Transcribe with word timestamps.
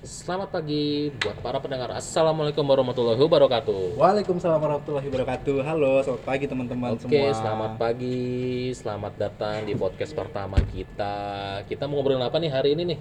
Selamat 0.00 0.48
pagi 0.48 1.12
buat 1.20 1.36
para 1.44 1.60
pendengar. 1.60 1.92
Assalamualaikum 1.92 2.64
warahmatullahi 2.64 3.20
wabarakatuh. 3.20 4.00
Waalaikumsalam 4.00 4.56
warahmatullahi 4.56 5.04
wabarakatuh. 5.12 5.60
Halo, 5.60 6.00
selamat 6.00 6.24
pagi 6.24 6.44
teman-teman 6.48 6.96
Oke, 6.96 7.04
semua. 7.04 7.36
selamat 7.36 7.72
pagi. 7.76 8.24
Selamat 8.72 9.12
datang 9.20 9.60
di 9.68 9.76
podcast 9.76 10.16
pertama 10.16 10.56
kita. 10.72 11.16
Kita 11.68 11.84
mau 11.84 12.00
ngobrolin 12.00 12.24
apa 12.24 12.40
nih 12.40 12.48
hari 12.48 12.72
ini 12.72 12.96
nih? 12.96 12.98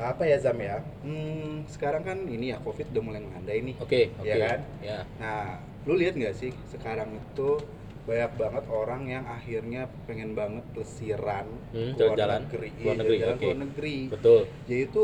Apa 0.00 0.24
ya 0.24 0.40
Zam 0.40 0.56
ya? 0.56 0.80
Hmm, 1.04 1.68
sekarang 1.68 2.00
kan 2.08 2.16
ini 2.24 2.56
ya 2.56 2.58
Covid 2.64 2.88
udah 2.96 3.02
mulai 3.04 3.20
melandai 3.20 3.60
nih. 3.60 3.76
Oke, 3.84 4.08
oke. 4.16 4.24
Iya 4.24 4.36
kan? 4.40 4.60
Ya. 4.80 4.98
Nah, 5.20 5.60
lu 5.84 5.92
lihat 5.92 6.16
nggak 6.16 6.40
sih 6.40 6.56
sekarang 6.72 7.20
itu 7.20 7.60
banyak 8.04 8.32
banget 8.36 8.64
orang 8.68 9.02
yang 9.06 9.24
akhirnya 9.24 9.82
pengen 10.04 10.32
banget 10.32 10.60
pelesiran 10.70 11.48
Hmm, 11.70 11.92
keluar 11.92 12.12
jalan-jalan. 12.14 12.40
negeri, 12.44 12.68
Luar 12.70 12.84
Iya, 12.84 12.92
negeri, 12.94 13.16
jalan-jalan 13.16 13.32
oke. 13.32 13.40
keluar 13.40 13.58
negeri. 13.58 13.96
Betul. 14.08 14.40
Jadi 14.66 14.80
itu 14.82 15.02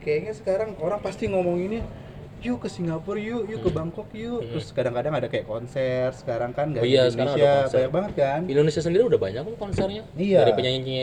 kayaknya 0.00 0.32
sekarang 0.34 0.70
orang 0.76 0.98
pasti 0.98 1.24
ngomonginnya 1.24 1.82
yuk 2.40 2.58
ke 2.58 2.68
Singapura 2.68 3.16
yuk, 3.16 3.46
yuk 3.46 3.60
ke 3.60 3.68
Hmm. 3.68 3.78
Bangkok 3.78 4.08
yuk. 4.12 4.40
Hmm. 4.40 4.50
Terus 4.50 4.66
kadang-kadang 4.70 5.14
ada 5.14 5.28
kayak 5.28 5.46
konser. 5.46 6.10
Sekarang 6.12 6.50
kan 6.50 6.66
nggak 6.68 6.82
Oh 6.82 6.88
iya, 6.88 7.06
sekarang 7.06 7.30
ada 7.30 7.38
Indonesia 7.38 7.52
konser. 7.62 7.76
banyak 7.78 7.92
banget 7.92 8.12
kan. 8.16 8.40
Indonesia 8.44 8.80
sendiri 8.80 9.02
udah 9.04 9.20
banyak 9.20 9.40
kok 9.44 9.56
konsernya. 9.56 10.02
Iya. 10.12 10.38
Dari 10.40 10.52
penyanyi 10.52 10.98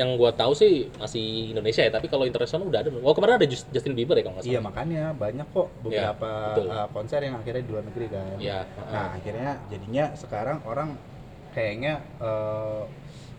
yang 0.00 0.16
gua 0.16 0.32
tahu 0.32 0.52
sih 0.52 0.72
masih 0.96 1.24
Indonesia 1.52 1.84
ya, 1.84 1.92
tapi 1.92 2.08
kalau 2.08 2.24
internasional 2.24 2.64
udah 2.64 2.80
ada. 2.80 2.88
Oh, 2.98 3.12
kemarin 3.12 3.36
ada 3.36 3.44
Just- 3.44 3.68
Justin 3.68 3.92
Bieber 3.92 4.16
ya 4.16 4.24
kalau 4.24 4.34
nggak 4.34 4.44
salah. 4.44 4.54
Iya 4.56 4.60
makanya 4.64 5.02
banyak 5.12 5.46
kok 5.52 5.68
beberapa 5.84 6.30
betul. 6.50 6.66
uh, 6.66 6.88
konser 6.88 7.20
yang 7.20 7.36
akhirnya 7.36 7.60
di 7.60 7.70
luar 7.70 7.84
negeri 7.84 8.06
kan. 8.08 8.34
Iya, 8.40 8.58
Nah 8.88 9.06
akhirnya 9.14 9.50
jadinya 9.68 10.04
sekarang 10.14 10.58
orang 10.64 10.96
kayaknya 11.50 11.92
uh, 12.18 12.88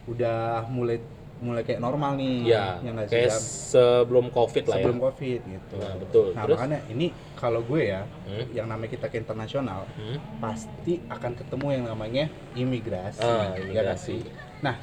udah 0.05 0.65
mulai 0.67 1.01
mulai 1.41 1.65
kayak 1.65 1.81
normal 1.81 2.21
nih. 2.21 2.53
Iya, 2.53 2.65
yang 2.85 2.93
nggak 2.93 3.09
kayak 3.09 3.33
Zam? 3.33 3.41
sebelum 3.73 4.29
Covid 4.29 4.63
lah 4.69 4.77
sebelum 4.77 4.97
ya. 4.97 5.03
covid 5.09 5.41
gitu. 5.41 5.75
Nah, 5.75 5.95
betul. 5.97 6.25
Nah 6.37 6.43
Terus? 6.45 6.53
makanya 6.53 6.79
ini 6.85 7.07
kalau 7.33 7.61
gue 7.65 7.81
ya, 7.89 8.01
Hmm. 8.29 8.45
yang 8.53 8.67
namanya 8.69 8.93
kita 8.93 9.09
ke 9.09 9.17
internasional 9.17 9.89
Hmm? 9.97 10.21
pasti 10.37 11.01
akan 11.09 11.31
ketemu 11.33 11.67
yang 11.73 11.85
namanya 11.89 12.23
imigrasi. 12.53 13.25
Ah, 13.25 13.57
ya 13.57 13.57
kan 13.57 13.61
imigrasi. 13.65 14.05
sih? 14.05 14.19
Nah, 14.61 14.77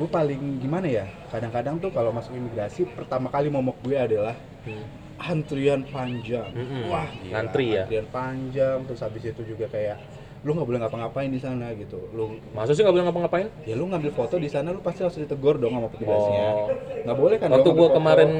gue 0.00 0.08
paling 0.08 0.42
gimana 0.58 0.88
ya? 0.88 1.04
Kadang-kadang 1.28 1.76
tuh 1.76 1.92
kalau 1.92 2.08
masuk 2.08 2.32
imigrasi 2.32 2.88
pertama 2.88 3.28
kali 3.28 3.52
momok 3.52 3.76
gue 3.84 3.94
adalah 3.94 4.32
Hmm. 4.60 4.84
antrian 5.20 5.84
panjang. 5.84 6.48
Mm-mm. 6.50 6.88
Wah, 6.88 7.04
gila, 7.04 7.32
Ngantri 7.36 7.66
ya? 7.70 7.84
Antrian 7.84 8.08
panjang 8.08 8.78
terus 8.84 9.00
habis 9.00 9.20
itu 9.22 9.44
juga 9.44 9.68
kayak 9.68 10.00
lu 10.40 10.56
nggak 10.56 10.64
boleh 10.64 10.80
ngapa-ngapain 10.80 11.28
di 11.28 11.36
sana 11.36 11.68
gitu. 11.76 12.00
Lu 12.16 12.40
Masa 12.56 12.72
sih 12.72 12.80
nggak 12.80 12.96
boleh 12.96 13.04
ngapa-ngapain? 13.04 13.48
ya 13.68 13.76
lu 13.76 13.84
ngambil 13.84 14.08
foto 14.10 14.40
di 14.40 14.48
sana 14.48 14.72
lu 14.72 14.80
pasti 14.80 15.04
harus 15.04 15.20
ditegur 15.20 15.60
dong 15.60 15.76
sama 15.76 15.92
petugasnya. 15.92 16.44
Oh. 16.48 16.68
Nggak 17.04 17.18
boleh 17.20 17.36
kan 17.36 17.48
Waktu 17.52 17.70
gua 17.70 17.88
foto. 17.88 17.96
kemarin 18.00 18.30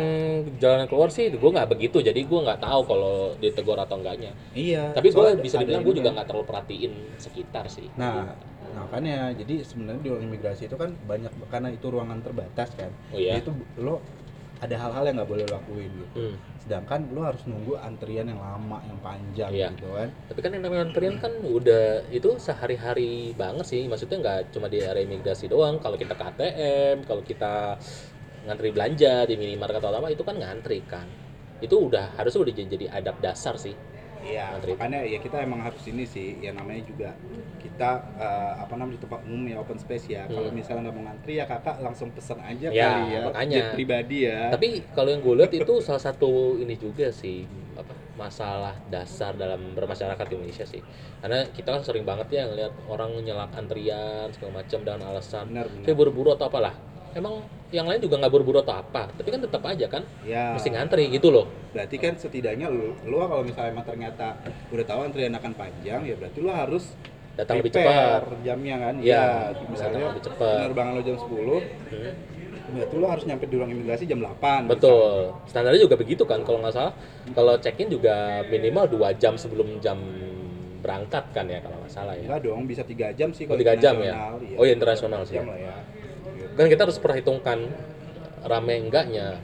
jalan 0.56 0.88
keluar 0.88 1.08
sih, 1.12 1.28
gua 1.36 1.50
nggak 1.52 1.68
begitu. 1.68 2.00
Jadi 2.00 2.24
gua 2.24 2.40
nggak 2.42 2.60
tahu 2.64 2.80
kalau 2.88 3.14
ditegur 3.36 3.76
atau 3.76 4.00
enggaknya. 4.00 4.32
Iya. 4.56 4.96
Tapi 4.96 5.12
gua 5.12 5.36
bisa 5.36 5.60
dibilang 5.60 5.84
gua 5.84 5.92
juga 5.92 6.08
nggak 6.16 6.26
terlalu 6.26 6.46
perhatiin 6.48 6.92
sekitar 7.20 7.68
sih. 7.68 7.92
Nah, 8.00 8.24
nah 8.24 8.36
makanya 8.74 9.34
jadi 9.34 9.64
sebenarnya 9.64 10.02
di 10.02 10.08
ruang 10.10 10.24
imigrasi 10.26 10.70
itu 10.70 10.76
kan 10.78 10.94
banyak 11.04 11.32
karena 11.50 11.68
itu 11.74 11.86
ruangan 11.90 12.20
terbatas 12.22 12.70
kan. 12.74 12.90
Oh 13.10 13.18
iya. 13.18 13.38
Itu 13.38 13.50
lo 13.78 13.98
ada 14.60 14.76
hal-hal 14.76 15.04
yang 15.08 15.16
nggak 15.16 15.30
boleh 15.30 15.44
lo 15.48 15.56
lakuin 15.56 15.90
gitu. 15.90 16.06
Hmm. 16.20 16.36
Sedangkan 16.60 17.00
lo 17.16 17.24
harus 17.24 17.42
nunggu 17.48 17.80
antrian 17.80 18.28
yang 18.28 18.36
lama, 18.36 18.78
yang 18.84 19.00
panjang 19.00 19.50
Iya. 19.50 19.68
gitu 19.72 19.88
kan. 19.96 20.08
Tapi 20.28 20.40
kan 20.44 20.50
yang 20.52 20.64
namanya 20.68 20.82
antrian 20.92 21.16
kan 21.16 21.32
udah 21.40 22.04
itu 22.12 22.30
sehari-hari 22.36 23.32
banget 23.34 23.64
sih. 23.64 23.88
Maksudnya 23.88 24.20
nggak 24.20 24.40
cuma 24.52 24.68
di 24.68 24.84
area 24.84 25.02
imigrasi 25.02 25.48
doang. 25.48 25.80
Kalau 25.80 25.96
kita 25.96 26.12
ke 26.12 26.24
ATM, 26.28 26.96
kalau 27.08 27.24
kita 27.24 27.80
ngantri 28.44 28.72
belanja 28.72 29.24
di 29.28 29.34
minimarket 29.36 29.80
atau 29.80 29.92
apa 29.92 30.12
itu 30.12 30.24
kan 30.24 30.36
ngantri 30.36 30.84
kan. 30.84 31.08
Itu 31.60 31.88
udah 31.88 32.16
harusnya 32.16 32.40
udah 32.44 32.54
jadi, 32.56 32.68
jadi 32.68 32.86
adab 32.92 33.16
dasar 33.20 33.56
sih. 33.56 33.72
Iya, 34.20 34.44
Antri. 34.52 34.76
makanya 34.76 35.00
ya 35.04 35.18
kita 35.18 35.36
emang 35.40 35.60
harus 35.64 35.82
ini 35.88 36.04
sih, 36.04 36.36
ya 36.40 36.52
namanya 36.52 36.82
juga 36.84 37.10
kita 37.60 37.90
eh, 38.16 38.52
apa 38.64 38.72
namanya 38.76 38.96
di 38.96 39.00
tempat 39.04 39.20
umum 39.24 39.44
ya 39.48 39.56
open 39.60 39.76
space 39.76 40.06
ya. 40.08 40.22
Kalau 40.28 40.48
Hmm. 40.48 40.56
misalnya 40.56 40.80
nggak 40.88 40.96
mau 40.96 41.04
ngantri 41.08 41.32
ya 41.36 41.44
kakak 41.44 41.76
langsung 41.84 42.08
pesen 42.12 42.40
aja 42.40 42.68
Ya, 42.72 42.88
kali 42.88 43.02
ya, 43.12 43.20
makanya. 43.28 43.56
jet 43.56 43.68
pribadi 43.76 44.18
ya. 44.28 44.40
Tapi 44.52 44.68
kalau 44.92 45.08
yang 45.12 45.20
gue 45.20 45.34
lihat 45.44 45.52
itu 45.52 45.72
salah 45.84 46.00
satu 46.00 46.56
ini 46.56 46.74
juga 46.76 47.12
sih 47.12 47.44
apa 47.76 47.92
masalah 48.16 48.76
dasar 48.92 49.32
dalam 49.32 49.72
bermasyarakat 49.72 50.24
di 50.28 50.34
Indonesia 50.36 50.64
sih. 50.64 50.80
Karena 51.20 51.48
kita 51.48 51.68
kan 51.72 51.82
sering 51.84 52.04
banget 52.04 52.28
ya 52.32 52.44
ngeliat 52.48 52.72
orang 52.88 53.16
nyelak 53.20 53.52
antrian 53.56 54.28
segala 54.32 54.60
macam 54.60 54.78
dengan 54.84 55.00
alasan 55.08 55.48
benar 55.52 55.66
kayak 55.68 55.84
benar. 55.84 55.96
buru-buru 55.96 56.30
atau 56.36 56.48
apalah. 56.48 56.76
Emang 57.10 57.42
yang 57.70 57.86
lain 57.86 57.98
juga 57.98 58.18
nggak 58.18 58.30
buru-buru 58.30 58.58
atau 58.62 58.74
apa, 58.76 59.10
tapi 59.10 59.28
kan 59.28 59.40
tetap 59.42 59.62
aja 59.62 59.86
kan 59.86 60.02
Ya. 60.22 60.54
mesti 60.54 60.70
ngantri 60.70 61.10
gitu 61.10 61.30
loh. 61.30 61.46
Berarti 61.70 61.96
kan 61.98 62.14
setidaknya 62.14 62.66
lu, 62.66 62.94
lu 63.02 63.18
kalau 63.18 63.42
misalnya 63.42 63.70
emang 63.70 63.86
ternyata 63.86 64.38
udah 64.70 64.84
tahu 64.84 65.00
antrian 65.06 65.34
akan 65.34 65.52
panjang, 65.54 66.00
ya 66.02 66.14
berarti 66.14 66.38
lu 66.38 66.50
harus 66.50 66.94
Datang 67.34 67.62
lebih 67.62 67.72
cepat. 67.72 68.20
jamnya 68.42 68.76
kan. 68.76 68.94
Iya, 68.98 69.06
Ya, 69.06 69.22
datang 69.48 69.70
misalnya 69.70 70.04
lebih 70.10 70.22
cepat. 70.22 70.56
penerbangan 70.60 70.92
lo 70.92 71.02
jam 71.02 71.16
10, 71.16 71.60
Hmm, 71.88 72.12
berarti 72.70 72.94
lu 72.94 73.06
harus 73.06 73.24
nyampe 73.26 73.44
di 73.46 73.54
ruang 73.56 73.70
imigrasi 73.70 74.04
jam 74.04 74.18
8. 74.20 74.60
Betul. 74.66 75.10
Standarnya 75.46 75.80
juga 75.80 75.96
begitu 75.96 76.22
kan 76.22 76.42
kalau 76.42 76.58
nggak 76.60 76.74
salah. 76.74 76.94
Kalau 77.32 77.54
check-in 77.56 77.88
juga 77.88 78.14
minimal 78.46 78.86
dua 78.86 79.08
jam 79.14 79.34
sebelum 79.34 79.78
jam 79.78 79.98
berangkat 80.80 81.24
kan 81.30 81.44
ya 81.44 81.58
kalau 81.60 81.76
nggak 81.76 81.92
salah 81.92 82.14
ya. 82.14 82.26
Enggak 82.26 82.40
dong, 82.42 82.62
bisa 82.66 82.82
3 82.82 83.12
jam 83.12 83.30
sih 83.30 83.44
Oh, 83.44 83.54
tiga 83.54 83.76
jam 83.76 83.94
ya? 83.98 84.10
internasional, 84.10 84.32
iya. 84.40 84.56
Oh, 84.58 84.64
iya, 84.64 84.72
internasional 84.72 85.20
sih. 85.22 85.36
Jam 85.36 85.46
lah 85.46 85.58
ya. 85.60 85.74
Kan 86.60 86.68
kita 86.68 86.84
harus 86.84 87.00
perhitungkan 87.00 87.72
rame 88.44 88.84
enggaknya. 88.84 89.40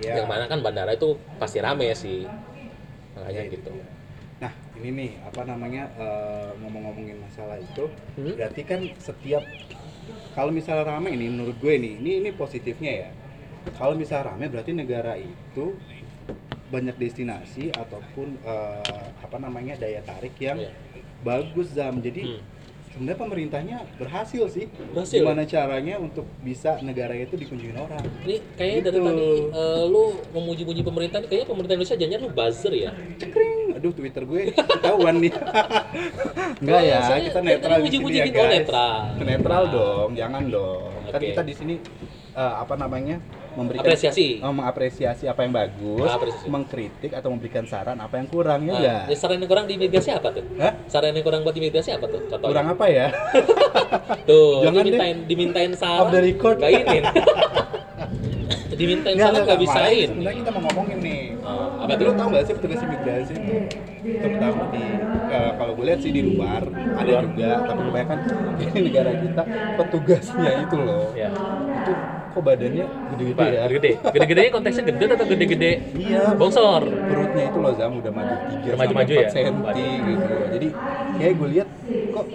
Iya. 0.00 0.24
Yang 0.24 0.28
mana 0.32 0.48
kan 0.48 0.64
bandara 0.64 0.96
itu 0.96 1.20
pasti 1.36 1.60
rame 1.60 1.92
sih. 1.92 2.24
Makanya 3.12 3.42
Iya, 3.44 3.52
gitu. 3.52 3.68
Nah, 4.40 4.48
ini 4.80 4.88
nih 4.96 5.10
apa 5.28 5.44
namanya 5.44 5.92
eh, 5.92 6.48
ngomong-ngomongin 6.64 7.20
masalah 7.20 7.60
itu, 7.60 7.84
Hmm? 8.16 8.32
berarti 8.32 8.64
kan 8.64 8.80
setiap 8.96 9.44
kalau 10.32 10.48
misalnya 10.48 10.88
rame 10.88 11.12
ini 11.12 11.28
menurut 11.28 11.60
gue 11.60 11.76
nih, 11.76 12.00
ini 12.00 12.10
ini 12.24 12.30
positifnya 12.32 12.92
ya. 13.04 13.10
Kalau 13.76 13.92
misalnya 13.92 14.32
rame 14.32 14.48
berarti 14.48 14.72
negara 14.72 15.20
itu 15.20 15.76
banyak 16.72 16.96
destinasi 16.96 17.76
ataupun 17.76 18.40
eh, 18.40 19.04
apa 19.20 19.36
namanya 19.36 19.76
daya 19.76 20.00
tarik 20.00 20.32
yang 20.40 20.64
Iya. 20.64 20.72
bagus 21.20 21.76
zam. 21.76 22.00
Jadi 22.00 22.24
Hmm. 22.24 22.40
Sebenarnya 22.94 23.18
pemerintahnya 23.18 23.76
berhasil 23.98 24.46
sih. 24.46 24.70
Berhasil. 24.94 25.18
Gimana 25.18 25.42
caranya 25.42 25.98
untuk 25.98 26.22
bisa 26.40 26.78
negara 26.78 27.10
itu 27.12 27.34
dikunjungi 27.34 27.74
orang? 27.74 28.06
Ini 28.22 28.36
kayaknya 28.54 28.80
dari 28.86 28.94
Gitu. 28.94 29.08
tadi 29.10 29.28
eh, 29.50 29.82
lu 29.90 30.04
memuji-muji 30.30 30.80
pemerintah 30.80 31.18
kayaknya 31.20 31.48
pemerintah 31.50 31.74
Indonesia 31.74 31.98
jangan 31.98 32.18
lu 32.22 32.30
buzzer 32.30 32.72
ya. 32.72 32.90
Cekring, 33.18 33.74
aduh 33.74 33.90
Twitter 33.90 34.22
gue 34.22 34.40
ketahuan 34.54 35.14
nih. 35.18 35.32
Enggak 36.62 36.82
ya, 36.86 36.98
saya 37.02 37.20
kita 37.26 37.40
netral 37.42 37.78
di 37.82 37.90
sini 37.90 38.14
ya 38.14 38.24
gitu, 38.24 38.38
oh, 38.38 38.46
guys. 38.46 38.54
netral. 38.62 38.94
Netral 39.18 39.62
dong, 39.68 40.08
jangan 40.14 40.42
dong. 40.46 40.90
Kan 41.10 41.18
Oke. 41.18 41.26
kita 41.34 41.42
di 41.42 41.54
sini 41.54 41.74
eh, 42.32 42.54
apa 42.56 42.74
namanya? 42.78 43.18
Memberikan 43.54 43.86
Apresiasi. 43.86 44.38
eh, 44.38 44.52
mengapresiasi 44.52 45.24
apa 45.24 45.40
yang 45.40 45.52
bagus, 45.52 46.08
Apresiasi. 46.08 46.46
mengkritik 46.46 47.10
atau 47.10 47.28
memberikan 47.28 47.64
saran 47.64 47.96
apa 47.96 48.14
yang 48.16 48.26
kurang 48.26 48.60
ya 48.64 48.74
Nah, 48.74 48.82
ya 49.06 49.14
saran 49.14 49.38
yang 49.38 49.46
kurang 49.46 49.64
di 49.64 49.74
imigrasi 49.74 50.10
apa 50.10 50.28
tuh? 50.30 50.44
Hah? 50.56 50.72
Saran 50.84 51.10
yang 51.10 51.22
kurang 51.22 51.40
buat 51.40 51.54
imigrasi 51.54 51.90
apa 51.90 52.06
tuh? 52.06 52.20
Contohnya. 52.26 52.50
Kurang 52.50 52.66
apa 52.68 52.86
ya? 52.86 53.06
Tuh, 54.28 54.62
Jangan 54.62 54.74
deh. 54.76 54.84
dimintain 54.88 55.16
dimintain 55.24 55.70
saran. 55.72 56.00
Off 56.00 56.10
the 56.10 56.20
record. 56.20 56.56
Gak 56.58 56.72
ini. 56.72 56.98
dimintain 58.74 59.14
saran 59.14 59.30
enggak, 59.32 59.46
nggak 59.46 59.60
bisain. 59.60 60.08
Sebenarnya 60.10 60.36
kita 60.36 60.50
mau 60.50 60.62
ngomongin 60.66 60.98
nih. 60.98 61.22
Oh, 61.40 61.66
apa 61.78 61.92
tuh? 61.94 62.04
lu 62.04 62.12
tau 62.12 62.26
gak 62.28 62.42
sih 62.42 62.54
petugas 62.54 62.80
imigrasi 62.80 63.32
itu 63.34 63.54
terutama 64.04 64.62
di 64.68 64.84
eh, 65.30 65.50
kalau 65.54 65.72
gue 65.72 65.84
lihat 65.84 66.00
sih 66.00 66.10
di 66.10 66.22
luar 66.24 66.62
ada 66.72 67.12
juga 67.20 67.48
tapi 67.62 67.80
kebanyakan 67.82 68.18
di 68.58 68.80
negara 68.82 69.12
kita 69.14 69.42
petugasnya 69.76 70.50
itu 70.60 70.76
loh 70.76 71.06
Ya. 71.14 71.30
itu 71.30 71.92
kok 72.34 72.42
badannya 72.42 72.84
gede-gede 73.08 73.44
ya 73.46 73.62
Gede-gede. 73.64 73.90
Gede-gedenya 74.04 74.50
konteksnya 74.50 74.84
gede 74.84 75.04
atau 75.08 75.26
gede-gede? 75.26 75.72
iya 75.94 76.22
Bongsor. 76.34 76.82
perutnya 76.82 77.44
itu 77.46 77.58
loh 77.58 77.72
Zam 77.72 77.92
udah 77.94 78.12
maju 78.12 78.34
3 78.34 78.66
Udah 78.66 78.76
maju-maju 78.76 79.12
ya? 79.14 79.28
senti 79.28 79.86
gitu 80.02 80.34
jadi 80.50 80.68
kayak 81.14 81.32
gue 81.32 81.48
lihat 81.54 81.68
kok 82.10 82.26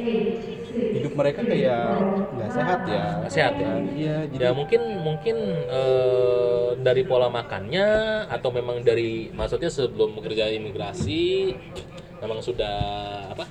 hidup 0.89 1.13
mereka 1.13 1.41
kayak 1.44 1.83
nggak 2.31 2.50
sehat 2.50 2.79
ya 2.85 3.03
Nggak 3.19 3.33
sehat 3.33 3.53
ya? 3.56 3.71
iya 3.91 4.15
jadi 4.25 4.41
Ya 4.41 4.50
mungkin 4.51 4.81
mungkin 5.00 5.35
eh, 5.68 6.69
dari 6.79 7.03
pola 7.03 7.27
makannya 7.27 7.88
atau 8.25 8.50
memang 8.50 8.81
dari 8.81 9.29
maksudnya 9.29 9.68
sebelum 9.68 10.15
bekerja 10.15 10.47
imigrasi 10.50 11.53
memang 12.18 12.39
sudah 12.39 12.77
apa 13.29 13.45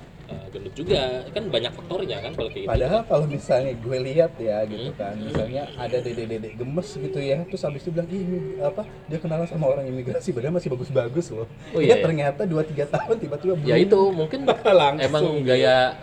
gendut 0.48 0.74
juga 0.74 1.00
kan 1.28 1.44
banyak 1.46 1.72
faktornya 1.72 2.16
kan 2.18 2.32
kalau 2.32 2.48
kayak 2.48 2.62
gitu. 2.64 2.70
Padahal 2.70 3.00
kalau 3.04 3.26
misalnya 3.26 3.72
gue 3.74 3.98
lihat 4.02 4.32
ya 4.36 4.58
gitu 4.64 4.90
Hmm. 4.90 4.98
kan, 4.98 5.14
misalnya 5.16 5.62
ada 5.74 5.96
dede-dede 5.98 6.48
gemes 6.54 6.88
gitu 6.90 7.18
ya, 7.18 7.38
terus 7.44 7.62
habis 7.62 7.80
itu 7.82 7.90
bilang, 7.90 8.08
ih 8.08 8.24
apa, 8.60 8.82
dia 9.06 9.18
kenalan 9.18 9.46
sama 9.46 9.64
orang 9.68 9.84
imigrasi, 9.86 10.32
padahal 10.32 10.54
masih 10.54 10.70
bagus-bagus 10.70 11.26
loh. 11.30 11.46
Oh, 11.72 11.80
Iya 11.80 11.96
iya. 11.96 12.04
ternyata 12.04 12.42
2-3 12.44 12.84
tahun 12.86 13.16
tiba-tiba 13.18 13.54
ya 13.62 13.76
itu 13.76 14.00
mungkin 14.10 14.44
Langsung. 14.80 15.00
emang 15.00 15.24
gaya 15.42 15.94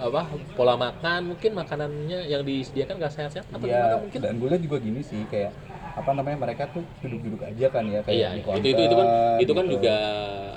apa 0.00 0.24
pola 0.56 0.74
makan 0.74 1.36
mungkin 1.36 1.50
makanannya 1.52 2.24
yang 2.24 2.40
disediakan 2.40 2.96
gak 2.96 3.12
sehat-sehat 3.12 3.46
atau 3.48 3.66
Iya, 3.68 3.76
gimana 3.76 3.96
mungkin 4.00 4.18
dan 4.20 4.34
gue 4.40 4.48
lihat 4.48 4.62
juga 4.64 4.76
gini 4.80 5.00
sih 5.04 5.20
kayak 5.28 5.52
apa 5.94 6.10
namanya 6.10 6.38
mereka 6.40 6.66
tuh 6.72 6.82
duduk-duduk 7.00 7.44
aja 7.44 7.66
kan 7.70 7.84
ya 7.86 8.00
kayak 8.02 8.16
Iya, 8.16 8.28
di 8.34 8.40
itu 8.58 8.68
itu 8.74 8.82
itu 8.82 8.94
kan 8.96 9.08
itu 9.38 9.52
kan 9.54 9.64
gitu. 9.64 9.74
juga 9.78 9.96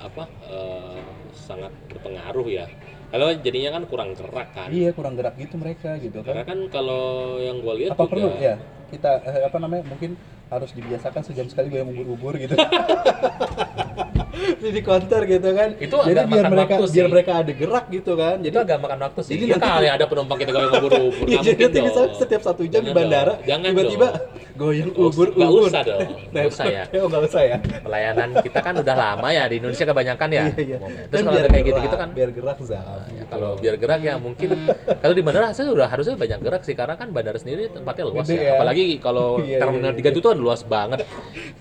apa 0.02 0.24
eh, 0.48 1.02
sangat 1.36 1.72
berpengaruh 1.92 2.48
ya. 2.50 2.66
Kalau 3.08 3.28
jadinya 3.40 3.70
kan 3.80 3.84
kurang 3.88 4.10
gerak 4.20 4.50
kan. 4.52 4.68
iya 4.68 4.92
kurang 4.92 5.16
gerak 5.16 5.40
gitu 5.40 5.56
mereka 5.56 5.96
gitu 5.96 6.20
Karena 6.28 6.44
kan 6.44 6.60
kan 6.68 6.72
kalau 6.72 7.38
yang 7.40 7.64
gue 7.64 7.74
lihat 7.84 7.96
apa 7.96 8.04
juga 8.04 8.12
perlu? 8.12 8.30
Ya 8.36 8.56
kita 8.88 9.12
eh, 9.24 9.44
apa 9.48 9.58
namanya 9.60 9.84
mungkin 9.88 10.16
harus 10.48 10.72
dibiasakan 10.72 11.22
sejam 11.28 11.48
sekali 11.52 11.68
gue 11.68 11.80
yang 11.84 11.92
ubur-ubur 11.92 12.40
gitu 12.40 12.56
jadi 14.64 14.80
counter 14.82 15.22
gitu 15.24 15.50
kan 15.52 15.70
Itu 15.76 15.96
jadi 16.00 16.22
biar 16.24 16.46
mereka 16.48 16.74
waktu 16.74 16.86
sih. 16.86 16.94
biar 16.94 17.08
mereka 17.08 17.32
ada 17.38 17.52
gerak 17.52 17.86
gitu 17.90 18.12
kan 18.14 18.36
itu 18.38 18.46
jadi 18.48 18.58
agak 18.60 18.78
makan 18.80 19.00
waktu 19.02 19.20
sih. 19.22 19.34
Jadi 19.36 19.46
nanti- 19.52 19.68
kali 19.68 19.88
ada 19.88 20.06
penumpang 20.06 20.38
kita 20.38 20.52
goyang 20.52 20.74
ubur-ubur. 20.76 21.26
Iya, 21.28 21.38
Nggak 21.38 21.44
jadi 21.50 21.64
nanti 21.64 21.80
misalnya 21.82 22.10
setiap 22.16 22.42
satu 22.42 22.62
jam 22.64 22.82
di 22.82 22.86
Jangan 22.86 22.96
bandara 22.96 23.34
dong. 23.34 23.46
Jangan 23.46 23.70
tiba-tiba 23.70 24.08
goyang 24.56 24.90
usah- 24.90 25.06
ubur 25.08 25.28
nggak 25.30 25.50
ubur 25.50 25.62
usah 25.64 25.82
dong. 25.84 26.00
Nggak 26.34 26.46
usah 26.48 26.66
ya. 26.68 26.84
oh 26.94 27.08
nggak 27.08 27.24
usah 27.24 27.42
ya 27.44 27.58
Pelayanan 27.80 28.30
kita 28.40 28.60
kan 28.60 28.74
udah 28.76 28.96
lama 28.96 29.28
ya 29.30 29.44
di 29.46 29.56
Indonesia 29.58 29.86
kebanyakan 29.86 30.30
ya. 30.30 30.44
iya 30.48 30.56
iya 30.60 30.78
Terus 31.08 31.22
kalau 31.22 31.34
ada 31.34 31.48
kayak 31.48 31.64
gerak, 31.64 31.68
gitu-gitu 31.68 31.96
kan 31.96 32.10
biar 32.12 32.30
gerak 32.32 32.58
Zam, 32.60 32.84
Ya, 32.84 32.96
gitu. 33.14 33.30
kalau 33.30 33.52
biar 33.56 33.76
gerak 33.76 34.00
ya 34.02 34.14
mungkin 34.18 34.50
kalau 34.98 35.14
di 35.14 35.22
bandara 35.22 35.48
saya 35.50 35.70
udah 35.70 35.88
harusnya 35.88 36.16
banyak 36.16 36.40
gerak 36.40 36.62
sih 36.62 36.74
karena 36.74 36.96
kan 36.96 37.08
bandara 37.10 37.38
sendiri 37.38 37.70
tempatnya 37.70 38.04
luas 38.06 38.28
ya. 38.28 38.36
ya. 38.36 38.52
Apalagi 38.56 38.84
kalau 38.98 39.40
Iya, 39.40 39.58
terminal 39.60 39.94
3 39.94 40.10
itu 40.12 40.22
kan 40.22 40.38
luas 40.38 40.62
banget. 40.64 41.00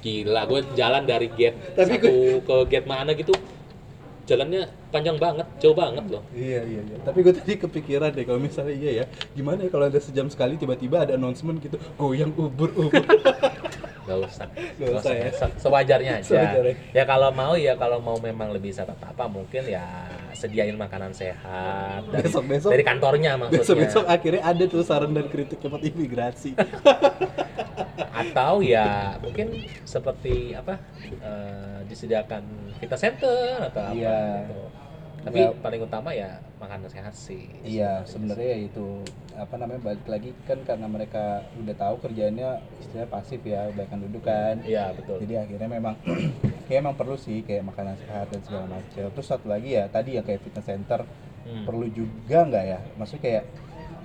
Gila, 0.04 0.42
gue 0.46 0.60
jalan 0.76 1.02
dari 1.02 1.28
gate 1.32 1.56
Tapi 1.74 1.98
satu 1.98 2.14
ke 2.44 2.54
gate 2.70 2.88
mana 2.88 3.10
gitu. 3.16 3.32
Jalannya 4.26 4.66
panjang 4.90 5.22
banget, 5.22 5.46
jauh 5.62 5.74
banget 5.78 6.02
loh. 6.10 6.22
Iya 6.34 6.66
iya 6.66 6.80
iya. 6.82 6.96
Tapi 7.06 7.22
gue 7.22 7.30
tadi 7.30 7.54
kepikiran 7.62 8.10
deh 8.10 8.26
kalau 8.26 8.42
misalnya 8.42 8.74
iya 8.74 8.90
ya, 9.02 9.04
gimana 9.38 9.62
ya 9.62 9.70
kalau 9.70 9.86
ada 9.86 10.02
sejam 10.02 10.26
sekali 10.26 10.58
tiba-tiba 10.58 11.06
ada 11.06 11.14
announcement 11.14 11.62
gitu, 11.62 11.78
goyang 11.94 12.34
ubur 12.34 12.74
ubur. 12.74 13.02
Gak 14.06 14.18
usah, 14.22 14.46
Nggak 14.78 14.90
usah 15.02 15.12
ya. 15.18 15.30
Se- 15.34 15.56
sewajarnya 15.66 16.12
aja. 16.22 16.26
Sewajarnya. 16.30 16.74
Ya 16.94 17.02
kalau 17.02 17.30
mau 17.34 17.58
ya 17.58 17.74
kalau 17.74 17.98
mau 17.98 18.14
memang 18.22 18.54
lebih 18.54 18.70
sahabat 18.70 19.02
apa 19.02 19.26
mungkin 19.26 19.66
ya 19.66 19.82
sediain 20.36 20.76
makanan 20.76 21.10
sehat 21.10 22.04
dari, 22.06 22.22
Besok-besok- 22.22 22.70
dari 22.70 22.84
kantornya 22.84 23.32
maksudnya. 23.34 23.62
Besok 23.62 23.76
besok 23.80 24.04
akhirnya 24.06 24.42
ada 24.44 24.64
tuh 24.66 24.82
saran 24.82 25.10
dan 25.10 25.26
kritik 25.26 25.56
tempat 25.56 25.80
imigrasi. 25.82 26.52
atau 28.16 28.60
ya 28.60 29.16
mungkin 29.18 29.52
seperti 29.82 30.52
apa 30.52 30.80
eh, 31.04 31.78
disediakan 31.84 32.42
fitness 32.76 33.02
center 33.02 33.60
atau 33.62 33.82
apa 33.82 33.92
Iya. 33.92 34.20
gitu. 34.42 34.62
Tapi 35.20 35.40
Ya. 35.42 35.50
paling 35.52 35.80
utama 35.82 36.10
ya 36.12 36.38
makanan 36.56 36.86
sehat 36.86 37.10
sih. 37.12 37.50
iya 37.60 38.00
sebenarnya 38.06 38.46
ya 38.46 38.58
itu 38.64 39.02
apa 39.34 39.54
namanya 39.54 39.80
balik 39.84 40.06
lagi 40.06 40.30
kan 40.46 40.62
karena 40.62 40.86
mereka 40.86 41.24
udah 41.56 41.74
tahu 41.74 41.94
kerjaannya 42.00 42.50
istilahnya 42.78 43.08
pasif 43.10 43.40
ya, 43.42 43.68
bahkan 43.70 44.00
duduk 44.00 44.22
kan. 44.22 44.62
Iya 44.62 44.94
betul. 44.94 45.18
Jadi 45.20 45.34
akhirnya 45.36 45.68
memang 45.68 45.94
kayak 46.66 46.80
emang 46.84 46.96
perlu 46.98 47.16
sih 47.16 47.40
kayak 47.46 47.62
makanan 47.64 47.96
sehat 48.02 48.26
dan 48.32 48.40
segala 48.46 48.66
macam. 48.68 49.06
Terus 49.14 49.26
satu 49.26 49.46
lagi 49.48 49.78
ya 49.78 49.84
tadi 49.88 50.18
yang 50.18 50.24
kayak 50.26 50.40
fitness 50.44 50.66
center 50.66 51.00
Hmm. 51.46 51.62
perlu 51.62 51.86
juga 51.86 52.42
nggak 52.42 52.64
ya? 52.66 52.78
Maksudnya 52.98 53.22
kayak 53.22 53.44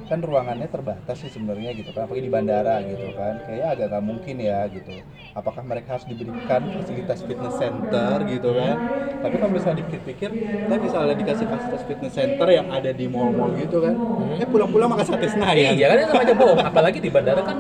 kan 0.06 0.20
ruangannya 0.20 0.68
terbatas 0.68 1.24
sih 1.24 1.32
sebenarnya 1.32 1.72
gitu 1.72 1.96
kan 1.96 2.04
apalagi 2.04 2.28
di 2.28 2.34
bandara 2.34 2.84
gitu 2.84 3.16
kan 3.16 3.40
kayak 3.48 3.80
agak 3.80 3.86
nggak 3.96 4.04
mungkin 4.04 4.36
ya 4.44 4.68
gitu 4.68 4.92
apakah 5.32 5.64
mereka 5.64 5.96
harus 5.96 6.04
diberikan 6.04 6.68
fasilitas 6.68 7.24
fitness 7.24 7.56
center 7.56 8.20
gitu 8.28 8.52
kan 8.52 8.84
tapi 9.24 9.40
kalau 9.40 9.56
misalnya 9.56 9.80
dipikir-pikir 9.80 10.36
kita 10.68 10.76
misalnya 10.84 11.16
dikasih 11.16 11.48
fasilitas 11.48 11.88
fitness 11.88 12.12
center 12.20 12.48
yang 12.52 12.68
ada 12.68 12.92
di 12.92 13.08
mall-mall 13.08 13.56
gitu 13.56 13.80
kan 13.80 13.96
eh 14.36 14.44
pulang-pulang 14.44 14.92
makan 14.92 15.06
sate 15.08 15.32
senayan 15.32 15.80
Iya 15.80 15.86
kan 15.96 15.98
sama 16.12 16.22
aja 16.28 16.34
bohong. 16.36 16.60
Apalagi 16.60 17.00
di 17.00 17.08
bandara 17.08 17.40
kan 17.40 17.56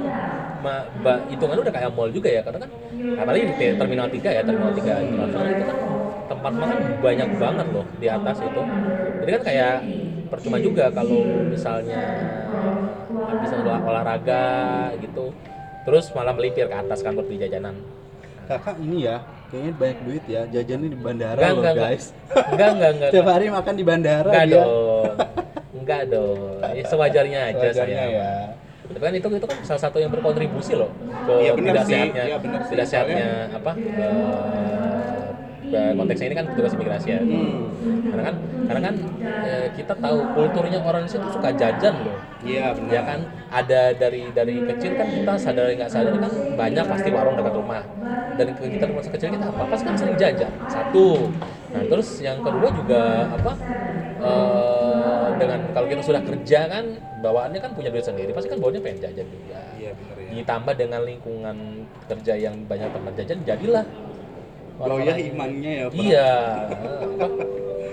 hitungannya 1.29 1.61
udah 1.63 1.73
kayak 1.73 1.89
mall 1.93 2.09
juga 2.09 2.29
ya 2.29 2.41
karena 2.41 2.59
kan 2.65 2.71
apalagi 3.17 3.43
di 3.49 3.53
te- 3.57 3.75
terminal 3.75 4.07
3 4.07 4.29
ya 4.31 4.41
terminal 4.41 4.71
3 4.71 5.03
internasional 5.03 5.47
itu 5.49 5.63
kan 5.65 5.77
tempat 6.31 6.53
makan 6.55 6.79
banyak 7.03 7.29
banget 7.35 7.67
loh 7.75 7.85
di 7.99 8.07
atas 8.07 8.37
itu. 8.39 8.61
Jadi 9.21 9.29
kan 9.35 9.41
kayak 9.43 9.75
percuma 10.31 10.57
juga 10.57 10.85
kalau 10.89 11.43
misalnya 11.43 12.01
habis 13.27 13.49
olah- 13.51 13.83
olahraga 13.83 14.45
gitu 14.97 15.31
terus 15.81 16.13
malah 16.13 16.33
melipir 16.33 16.69
ke 16.69 16.75
atas 16.77 17.01
kan 17.01 17.17
di 17.17 17.35
jajanan. 17.37 17.75
Kakak 18.47 18.77
ini 18.79 19.07
ya 19.07 19.21
kayaknya 19.51 19.73
banyak 19.75 19.99
duit 20.07 20.23
ya 20.25 20.41
jajannya 20.47 20.87
di 20.87 20.97
bandara 20.97 21.35
enggak 21.35 21.51
loh 21.51 21.61
enggak 21.61 21.75
guys. 21.75 22.05
Enggak 22.51 22.69
enggak 22.77 22.91
enggak 22.95 23.09
tiap 23.13 23.27
hari 23.27 23.45
makan 23.51 23.73
di 23.75 23.83
bandara 23.83 24.29
enggak 24.31 24.45
dia. 24.47 24.55
dong 24.55 25.15
enggak 25.81 26.01
dong. 26.07 26.59
Ya, 26.71 26.83
sewajarnya 26.87 27.39
aja 27.51 27.59
Wajarnya 27.59 28.01
saya 28.05 28.05
ya 28.07 28.31
Tapi 28.87 28.99
kan 28.99 29.13
itu 29.15 29.27
itu 29.29 29.47
kan 29.47 29.57
salah 29.63 29.81
satu 29.81 29.97
yang 30.01 30.11
berkontribusi 30.11 30.73
loh 30.75 30.89
ke 31.21 31.53
benar 31.57 31.73
tidak 31.81 31.85
sih. 31.85 31.93
sehatnya 31.95 32.23
benar 32.41 32.59
sih. 32.65 32.71
tidak 32.73 32.85
sehatnya 32.89 33.27
apa 33.53 33.71
eh, 35.71 35.91
konteksnya 35.95 36.27
ini 36.31 36.35
kan 36.35 36.45
petugas 36.51 36.71
imigrasi 36.75 37.07
ya. 37.13 37.21
Hmm. 37.23 37.71
Karena 38.11 38.23
kan 38.27 38.35
karena 38.67 38.81
kan 38.91 38.95
eh, 39.45 39.67
kita 39.73 39.93
tahu 39.97 40.19
kulturnya 40.35 40.79
orang 40.83 41.05
Indonesia 41.07 41.19
itu 41.23 41.29
suka 41.31 41.49
jajan 41.55 41.95
loh. 42.03 42.17
iya 42.43 42.73
benar 42.75 42.91
Ya 42.91 43.01
kan 43.05 43.19
ada 43.51 43.81
dari 43.95 44.21
dari 44.35 44.55
kecil 44.65 44.91
kan 44.99 45.07
kita 45.07 45.37
sadar 45.39 45.71
nggak 45.71 45.91
sadar 45.91 46.13
kan 46.19 46.31
banyak 46.57 46.85
pasti 46.87 47.09
warung 47.13 47.35
dekat 47.39 47.53
rumah. 47.55 47.83
Dari 48.35 48.51
ke- 48.55 48.71
kita 48.71 48.87
masa 48.95 49.11
kecil 49.11 49.29
kita 49.31 49.45
apa 49.51 49.63
pasti 49.69 49.83
kan 49.87 49.95
sering 49.99 50.15
jajan. 50.19 50.51
Satu. 50.67 51.29
Nah 51.71 51.83
terus 51.87 52.07
yang 52.19 52.39
kedua 52.43 52.67
juga 52.75 53.27
apa 53.31 53.51
eh, 54.21 54.80
dengan 55.35 55.59
kalau 55.71 55.87
kita 55.87 56.01
sudah 56.01 56.21
kerja 56.21 56.59
kan 56.65 56.85
bawaannya 57.19 57.59
kan 57.59 57.71
punya 57.71 57.89
duit 57.89 58.01
sendiri 58.01 58.31
pasti 58.31 58.47
kan 58.47 58.57
bawaannya 58.57 58.81
pengen 58.81 58.99
jajan 59.01 59.25
juga. 59.25 59.61
iya 59.75 59.91
benar 59.93 60.15
ya 60.17 60.29
Ditambah 60.33 60.73
dengan 60.73 61.01
lingkungan 61.03 61.57
kerja 62.07 62.33
yang 62.35 62.55
banyak 62.65 62.89
tempat 62.89 63.13
jajan 63.15 63.37
jadilah 63.43 63.85
orang-orang- 64.79 65.21
imannya 65.27 65.71
ya 65.71 65.85
Pak. 65.85 65.95
Iya. 65.95 66.31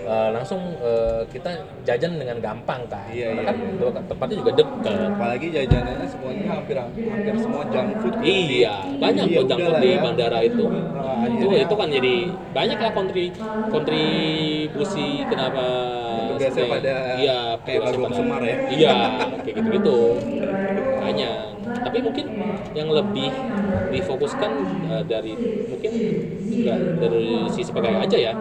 eh, 0.08 0.28
langsung 0.32 0.56
eh, 0.80 1.20
kita 1.28 1.50
jajan 1.84 2.16
dengan 2.16 2.40
gampang 2.40 2.80
kan. 2.88 3.04
Iya, 3.12 3.28
Karena 3.28 3.42
iya, 3.44 3.48
kan 3.52 3.56
iya. 3.60 4.00
tempatnya 4.08 4.36
juga 4.40 4.52
dekat. 4.56 4.96
apalagi 5.12 5.46
jajanannya 5.52 6.08
semuanya 6.08 6.44
hampir 6.48 6.76
hampir 6.80 7.34
semua 7.36 7.62
junk 7.68 7.88
food 8.00 8.14
kan? 8.16 8.24
Iya, 8.24 8.74
banyak 8.96 9.24
Iya, 9.28 9.40
junk 9.44 9.60
food 9.60 9.76
di 9.76 9.90
ya. 9.92 10.00
bandara 10.00 10.38
itu. 10.40 10.64
Nah, 10.64 10.80
itu 11.28 11.44
akhirnya- 11.44 11.60
itu 11.60 11.74
kan 11.76 11.88
jadi 11.92 12.14
banyak 12.54 12.78
lah 12.78 12.92
kontri 12.94 13.24
kontribusi 13.68 15.06
kenapa 15.28 15.64
Sampai- 16.38 16.70
pada 16.78 16.94
iya, 17.18 17.38
kayak 17.62 17.80
pada- 17.82 18.14
Semar 18.14 18.40
ya. 18.42 18.56
Iya, 18.70 18.96
kayak 19.42 19.54
gitu-gitu. 19.58 19.98
Banyak. 20.98 21.38
Tapi 21.78 21.98
mungkin 22.02 22.26
yang 22.74 22.88
lebih 22.90 23.30
difokuskan 23.88 24.50
eh, 24.86 25.02
dari 25.04 25.32
mungkin 25.66 25.92
enggak 26.48 26.78
dari 27.00 27.26
sisi 27.50 27.70
pegawai 27.70 28.04
aja 28.04 28.18
ya. 28.18 28.32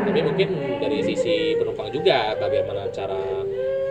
Tapi 0.00 0.18
mungkin 0.24 0.48
dari 0.80 0.98
sisi 1.04 1.54
penumpang 1.54 1.92
juga 1.92 2.34
bagaimana 2.36 2.88
cara 2.90 3.20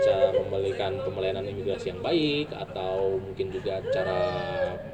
cara 0.06 0.32
memberikan 0.32 0.92
pelayanan 1.12 1.46
imigrasi 1.46 1.92
yang 1.92 2.02
baik 2.02 2.48
atau 2.56 3.20
mungkin 3.20 3.48
juga 3.52 3.84
cara 3.92 4.22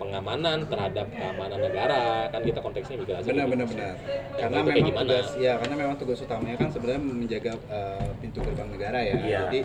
pengamanan 0.02 0.66
terhadap 0.68 1.08
keamanan 1.14 1.60
negara. 1.62 2.28
Kan 2.34 2.42
kita 2.42 2.60
konteksnya 2.62 2.96
imigrasi. 3.00 3.28
Benar 3.30 3.46
benar 3.48 3.68
benar. 3.70 3.94
Karena 4.36 4.58
itu 4.62 4.68
kayak 4.68 4.76
memang 4.76 4.90
gimana? 4.90 5.10
tugas 5.10 5.30
ya 5.38 5.54
karena 5.62 5.76
memang 5.76 5.96
tugas 6.02 6.20
utamanya 6.22 6.58
kan 6.58 6.70
sebenarnya 6.74 7.02
menjaga 7.02 7.54
uh, 7.70 8.10
pintu 8.20 8.40
gerbang 8.42 8.70
negara 8.70 9.00
ya. 9.02 9.16
Iya. 9.16 9.40
jadi 9.48 9.60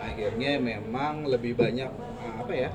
akhirnya 0.00 0.52
memang 0.60 1.14
lebih 1.28 1.56
banyak 1.56 1.90
uh, 1.90 2.34
apa 2.44 2.52
ya 2.52 2.70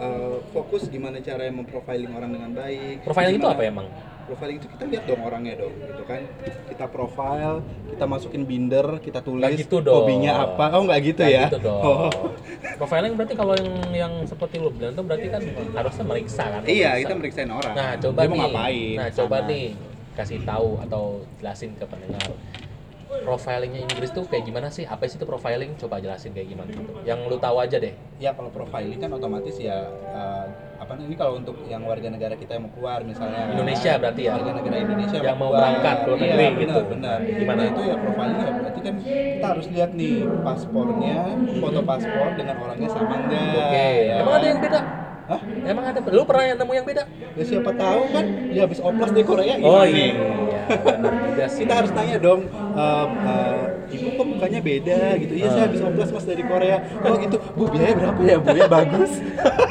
uh, 0.00 0.38
fokus 0.52 0.88
gimana 0.88 1.20
cara 1.20 1.48
memprofiling 1.50 2.12
orang 2.14 2.30
dengan 2.34 2.50
baik 2.52 3.04
profiling 3.04 3.36
itu 3.36 3.40
Gimana- 3.40 3.56
apa 3.56 3.64
emang 3.64 3.86
profiling 4.24 4.56
itu 4.56 4.66
kita 4.66 4.84
lihat 4.86 5.04
dong 5.04 5.20
orangnya 5.20 5.54
dong 5.56 5.74
gitu 5.76 6.02
kan 6.02 6.20
kita 6.66 6.84
profile 6.86 7.56
kita 7.86 8.04
masukin 8.04 8.42
binder 8.42 8.86
kita 8.98 9.20
tulis 9.20 9.54
gitu 9.54 9.78
dong. 9.78 10.02
hobinya 10.02 10.32
apa 10.46 10.74
oh 10.74 10.82
nggak 10.82 11.00
gitu 11.04 11.22
Nah, 11.22 11.30
ya 11.30 11.44
gitu 11.46 11.60
dong. 11.60 11.80
Oh. 11.80 12.10
Profiling 12.74 13.14
berarti 13.14 13.34
kalau 13.34 13.54
yang 13.54 13.70
yang 13.92 14.12
seperti 14.24 14.56
lu 14.56 14.68
bilang 14.68 14.92
itu 14.92 15.02
berarti 15.02 15.26
kan 15.28 15.42
harusnya 15.74 16.04
meriksa 16.04 16.44
kan? 16.48 16.60
iya 16.64 16.90
Meriksa. 16.90 17.00
kita 17.00 17.14
meriksain 17.14 17.50
orang 17.50 17.74
Nah, 17.74 17.90
coba 17.96 18.18
dia 18.18 18.26
mau 18.26 18.34
nih. 18.34 18.42
ngapain 18.42 18.96
Nah, 18.96 19.08
coba 19.12 19.36
sana. 19.38 19.48
nih 19.48 19.64
kasih 20.14 20.38
tahu 20.42 20.68
atau 20.80 21.02
jelasin 21.36 21.70
ke 21.72 21.84
pendengar. 21.84 22.28
Profilingnya 23.14 23.80
Inggris 23.84 24.10
tuh 24.10 24.26
kayak 24.26 24.42
gimana 24.44 24.68
sih? 24.68 24.82
Apa 24.84 25.06
sih 25.06 25.14
itu 25.14 25.24
profiling? 25.24 25.76
Coba 25.76 25.98
jelasin 25.98 26.30
kayak 26.30 26.50
gimana 26.50 26.66
gitu. 26.68 26.92
Yang 27.04 27.18
lu 27.24 27.36
tahu 27.38 27.56
aja 27.58 27.76
deh. 27.78 27.94
ya 28.16 28.30
kalau 28.30 28.48
profiling 28.48 28.96
kan 28.96 29.10
otomatis 29.12 29.54
ya 29.56 29.86
uh, 30.08 30.46
apa 30.84 30.92
ini 30.98 31.14
kalau 31.14 31.32
untuk 31.36 31.56
yang 31.64 31.80
warga 31.82 32.06
negara 32.06 32.34
kita 32.34 32.54
yang 32.54 32.68
mau 32.68 32.72
keluar 32.72 33.00
misalnya 33.02 33.48
Indonesia 33.50 33.92
berarti 33.96 34.20
ya? 34.20 34.32
warga 34.32 34.52
negara 34.52 34.76
Indonesia 34.78 35.16
Yang 35.18 35.34
mau 35.34 35.48
keluar. 35.48 35.58
berangkat 35.58 35.96
ke 35.96 36.06
luar 36.06 36.18
iya, 36.20 36.34
negeri 36.36 36.52
gitu. 36.60 36.80
benar 36.86 37.18
Gimana? 37.24 37.56
Nah, 37.56 37.66
itu 37.66 37.80
ya 37.82 37.94
profilingnya 37.96 38.44
ya 38.44 38.52
berarti 38.54 38.80
kan 38.80 38.94
kita 39.00 39.46
harus 39.48 39.66
lihat 39.70 39.90
nih 39.92 40.14
paspornya 40.44 41.16
foto 41.56 41.80
paspor 41.82 42.26
dengan 42.34 42.56
orangnya 42.58 42.88
sama 42.88 43.14
enggak 43.16 43.64
Oke. 43.64 43.88
ya 44.04 44.16
Emang 44.20 44.34
ada 44.34 44.46
yang 44.46 44.60
beda? 44.60 44.80
Hah? 45.24 45.40
Emang 45.64 45.84
ada? 45.88 45.98
Lu 46.06 46.22
pernah 46.22 46.44
yang 46.44 46.58
nemu 46.60 46.72
yang 46.74 46.84
beda? 46.84 47.02
ya 47.34 47.42
siapa 47.42 47.70
tahu 47.74 48.00
kan 48.12 48.24
dia 48.46 48.62
habis 48.62 48.78
oplas 48.78 49.10
di 49.10 49.22
Korea 49.22 49.58
Oh 49.58 49.82
gimana 49.82 49.90
iya, 49.90 49.90
nih? 49.90 50.12
benar 50.86 51.12
juga 51.24 51.44
sih. 51.44 51.60
kita 51.60 51.74
harus 51.74 51.90
tanya 51.90 52.16
dong 52.16 52.46
ehm, 52.46 53.08
eh, 53.26 53.62
ibu 53.90 54.06
kok 54.12 54.26
mukanya 54.28 54.60
beda 54.60 55.00
gitu 55.18 55.32
iya 55.34 55.48
saya 55.48 55.60
Ah. 55.60 55.66
habis 55.66 55.82
oplas 55.82 56.08
mas 56.08 56.24
dari 56.24 56.40
Korea 56.42 56.76
oh 57.00 57.14
gitu 57.16 57.36
bu 57.52 57.64
biaya 57.66 57.92
berapa 57.92 58.20
ya 58.22 58.36
bu 58.38 58.48
ya 58.54 58.66
bagus 58.66 59.12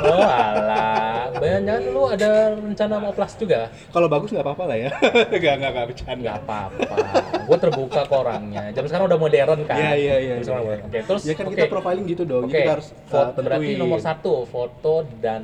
Oh 0.04 0.20
alah, 0.20 1.03
Jangan 1.44 1.84
lu 1.86 2.04
ada 2.08 2.30
rencana 2.56 2.96
mau 2.98 3.12
plus 3.12 3.34
juga? 3.36 3.60
Kalau 3.92 4.08
bagus 4.08 4.30
nggak 4.32 4.46
apa-apa 4.46 4.64
lah 4.66 4.78
ya. 4.80 4.90
Nggak 5.42 5.54
nggak 5.60 5.72
nggak 5.74 5.88
bercanda. 5.92 6.20
Nggak 6.24 6.38
apa-apa. 6.42 6.96
Gue 7.44 7.58
terbuka 7.60 8.02
ke 8.04 8.16
orangnya. 8.16 8.62
Zaman 8.72 8.88
sekarang 8.88 9.06
udah 9.12 9.20
modern 9.20 9.60
kan. 9.66 9.78
Iya 9.78 9.94
iya 9.94 10.16
iya. 10.20 10.36
Iya. 10.40 10.76
Oke, 10.84 11.00
terus 11.04 11.22
ya 11.24 11.34
kan 11.36 11.46
oke. 11.46 11.54
kita 11.54 11.66
profiling 11.68 12.06
gitu 12.08 12.24
dong. 12.24 12.48
Jadi 12.48 12.56
kita 12.56 12.72
harus 12.80 12.88
uh, 12.90 13.00
foto, 13.10 13.40
berarti 13.42 13.66
tentuin. 13.66 13.80
nomor 13.80 14.00
satu 14.00 14.34
foto 14.46 14.94
dan 15.20 15.44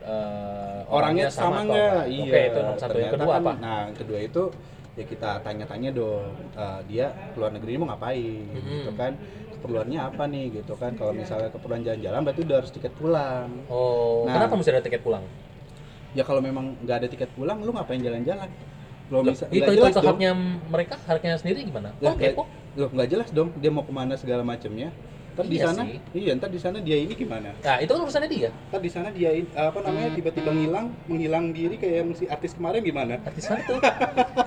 eh, 0.00 0.80
orangnya 0.88 1.28
sama 1.28 1.62
atau 1.62 1.68
nggak? 1.70 2.02
Iya. 2.08 2.22
Oke, 2.24 2.40
itu 2.48 2.58
nomor 2.60 2.78
satu. 2.80 2.96
Yang 2.96 3.12
kedua 3.14 3.32
kan, 3.32 3.42
apa? 3.42 3.52
Nah, 3.60 3.78
yang 3.86 3.96
kedua 3.98 4.18
itu 4.18 4.42
ya 4.98 5.04
kita 5.06 5.30
tanya-tanya 5.40 5.90
dong 5.94 6.28
eh, 6.52 6.80
dia 6.90 7.06
keluar 7.32 7.54
negeri 7.54 7.78
mau 7.78 7.88
ngapain 7.88 8.42
Mhm. 8.52 8.70
gitu 8.82 8.92
kan 8.98 9.12
keperluannya 9.60 10.00
apa 10.00 10.24
nih 10.24 10.44
gitu 10.56 10.72
kan 10.74 10.96
kalau 10.96 11.12
misalnya 11.12 11.52
keperluan 11.52 11.84
jalan-jalan 11.84 12.20
berarti 12.24 12.40
udah 12.42 12.56
harus 12.56 12.72
tiket 12.72 12.92
pulang 12.96 13.48
Oh, 13.68 14.24
Nah. 14.24 14.32
kenapa 14.34 14.56
mesti 14.56 14.70
ada 14.72 14.80
tiket 14.80 15.04
pulang? 15.04 15.24
ya 16.10 16.24
kalau 16.24 16.40
memang 16.40 16.74
nggak 16.80 16.96
ada 16.96 17.06
tiket 17.06 17.30
pulang 17.36 17.60
lu 17.60 17.70
ngapain 17.70 18.00
jalan-jalan 18.00 18.48
belum 19.06 19.22
bisa 19.28 19.46
itu 19.52 19.62
itu, 19.62 19.78
jelas 19.78 19.94
haknya 19.94 20.32
mereka, 20.66 20.94
haknya 21.04 21.34
sendiri 21.36 21.62
gimana? 21.62 21.94
Kok 21.98 22.14
kepo? 22.16 22.42
Loh, 22.74 22.88
nggak 22.88 23.08
jelas 23.10 23.28
dong 23.30 23.50
dia 23.58 23.70
mau 23.70 23.82
ke 23.82 23.90
mana 23.90 24.14
segala 24.14 24.42
macamnya 24.42 24.90
ntar 25.40 25.48
di 25.48 25.56
Iya 25.56 25.66
sana 25.66 25.82
sih. 25.82 25.96
iya 26.12 26.30
ntar 26.36 26.50
di 26.50 26.60
sana 26.60 26.78
dia 26.78 26.96
ini 26.98 27.14
gimana 27.14 27.48
Nah, 27.56 27.76
itu 27.78 27.88
kan 27.88 28.00
urusannya 28.00 28.28
dia. 28.28 28.50
ntar 28.68 28.80
di 28.80 28.90
sana 28.90 29.08
dia 29.08 29.30
apa 29.50 29.78
namanya 29.80 30.10
tiba-tiba 30.12 30.50
ngilang 30.50 30.86
menghilang 31.06 31.44
diri 31.50 31.74
kayak 31.74 32.12
si 32.12 32.24
artis 32.26 32.52
kemarin 32.52 32.80
gimana 32.80 33.16
Artis 33.22 33.48
mana 33.48 33.62
tuh? 33.64 33.78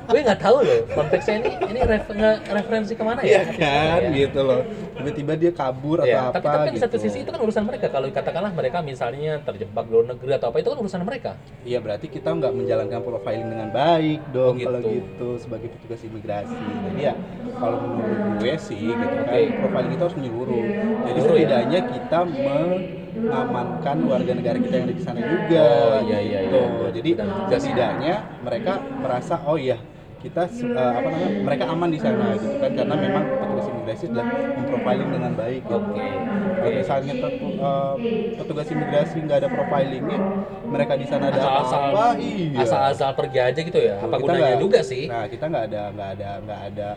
gue 0.04 0.20
nggak 0.22 0.40
tahu 0.40 0.58
loh 0.62 0.82
konteksnya 0.88 1.36
ini 1.40 1.50
ini 1.66 1.80
ref, 1.82 2.06
nge- 2.08 2.42
referensi 2.48 2.94
ke 2.94 3.02
mana 3.02 3.22
ya? 3.22 3.30
Iya 3.34 3.42
kan 3.50 4.00
ya? 4.00 4.10
gitu 4.14 4.40
loh 4.42 4.62
tiba-tiba 4.94 5.34
dia 5.34 5.52
kabur 5.52 5.98
Iya, 6.00 6.30
atau 6.30 6.32
tapi 6.32 6.46
apa 6.46 6.54
tapi 6.54 6.62
kan 6.62 6.70
di 6.70 6.78
gitu 6.78 6.86
satu 6.86 6.98
sisi 7.00 7.18
itu 7.20 7.30
kan 7.30 7.42
urusan 7.42 7.64
mereka. 7.64 7.86
Kalau 7.90 8.06
katakanlah 8.08 8.52
mereka 8.54 8.78
misalnya 8.80 9.42
terjebak 9.42 9.84
di 9.84 9.92
luar 9.92 10.06
negeri 10.08 10.32
atau 10.34 10.48
apa 10.48 10.58
itu 10.60 10.70
kan 10.70 10.80
urusan 10.80 11.02
mereka. 11.02 11.32
Iya 11.64 11.80
berarti 11.80 12.06
kita 12.08 12.30
nggak 12.30 12.54
menjalankan 12.54 13.02
profiling 13.02 13.50
dengan 13.50 13.70
baik 13.70 14.22
dong 14.30 14.54
Oh, 14.54 14.62
kalau 14.62 14.80
gitu. 14.80 14.94
gitu 14.94 15.30
sebagai 15.40 15.68
petugas 15.72 16.00
imigrasi. 16.04 16.54
Jadi 16.84 17.00
ya 17.02 17.14
kalau 17.56 17.78
menurut 17.80 18.20
gue 18.38 18.54
sih 18.60 18.78
gitu 18.94 19.16
kan 19.18 19.26
profiling 19.58 19.92
itu 19.92 20.04
harus 20.04 20.16
menyeluruh. 20.16 20.66
Jadi 21.06 21.20
ya? 21.20 21.24
setidaknya 21.28 21.80
kita 21.92 22.16
mengamankan 22.24 23.98
warga 24.12 24.32
negara 24.38 24.58
kita 24.64 24.74
yang 24.80 24.86
ada 24.88 24.96
di 25.00 25.04
sana 25.08 25.22
juga. 25.32 25.60
Oh, 25.60 26.04
iya, 26.08 26.18
iya, 26.24 26.38
gitu. 26.44 26.56
iya. 26.56 26.94
Jadi 26.98 27.10
setidaknya 27.50 28.12
mereka 28.46 28.72
merasa 29.04 29.34
oh 29.50 29.58
iya 29.60 29.76
kita 30.24 30.48
eh, 30.48 30.94
apa 30.96 31.08
namanya 31.10 31.32
mereka 31.38 31.64
aman 31.68 31.90
di 31.92 32.00
sana 32.00 32.34
gitu 32.34 32.56
kan 32.56 32.72
karena 32.72 32.96
memang 32.96 33.24
petugas 33.38 33.66
imigrasi 33.68 34.04
sudah 34.08 34.26
memprofiling 34.56 35.10
dengan 35.12 35.32
baik. 35.36 35.62
Gitu. 35.68 35.76
Oke. 35.76 36.08
Kalau 36.54 36.72
misalnya 36.72 37.14
tetu- 37.20 37.56
eh, 37.60 37.96
petugas 38.34 38.68
imigrasi 38.68 39.16
nggak 39.20 39.38
ada 39.38 39.50
profilingnya, 39.52 40.20
mereka 40.66 40.94
di 40.96 41.06
sana 41.06 41.28
ada 41.28 41.38
Asal-asal 41.38 41.82
apa? 41.92 42.06
Iya. 42.18 42.58
asal-asal 42.64 43.10
pergi 43.14 43.40
aja 43.44 43.60
gitu 43.62 43.78
ya. 43.78 43.96
Apa 44.00 44.16
Kita 44.16 44.24
gunanya 44.24 44.44
nggak- 44.50 44.64
juga 44.64 44.80
sih? 44.82 45.04
Nah, 45.06 45.26
kita 45.28 45.46
nggak 45.46 45.64
ada 45.68 45.82
nggak 45.92 46.10
ada 46.16 46.30
nggak 46.40 46.60
ada 46.72 46.88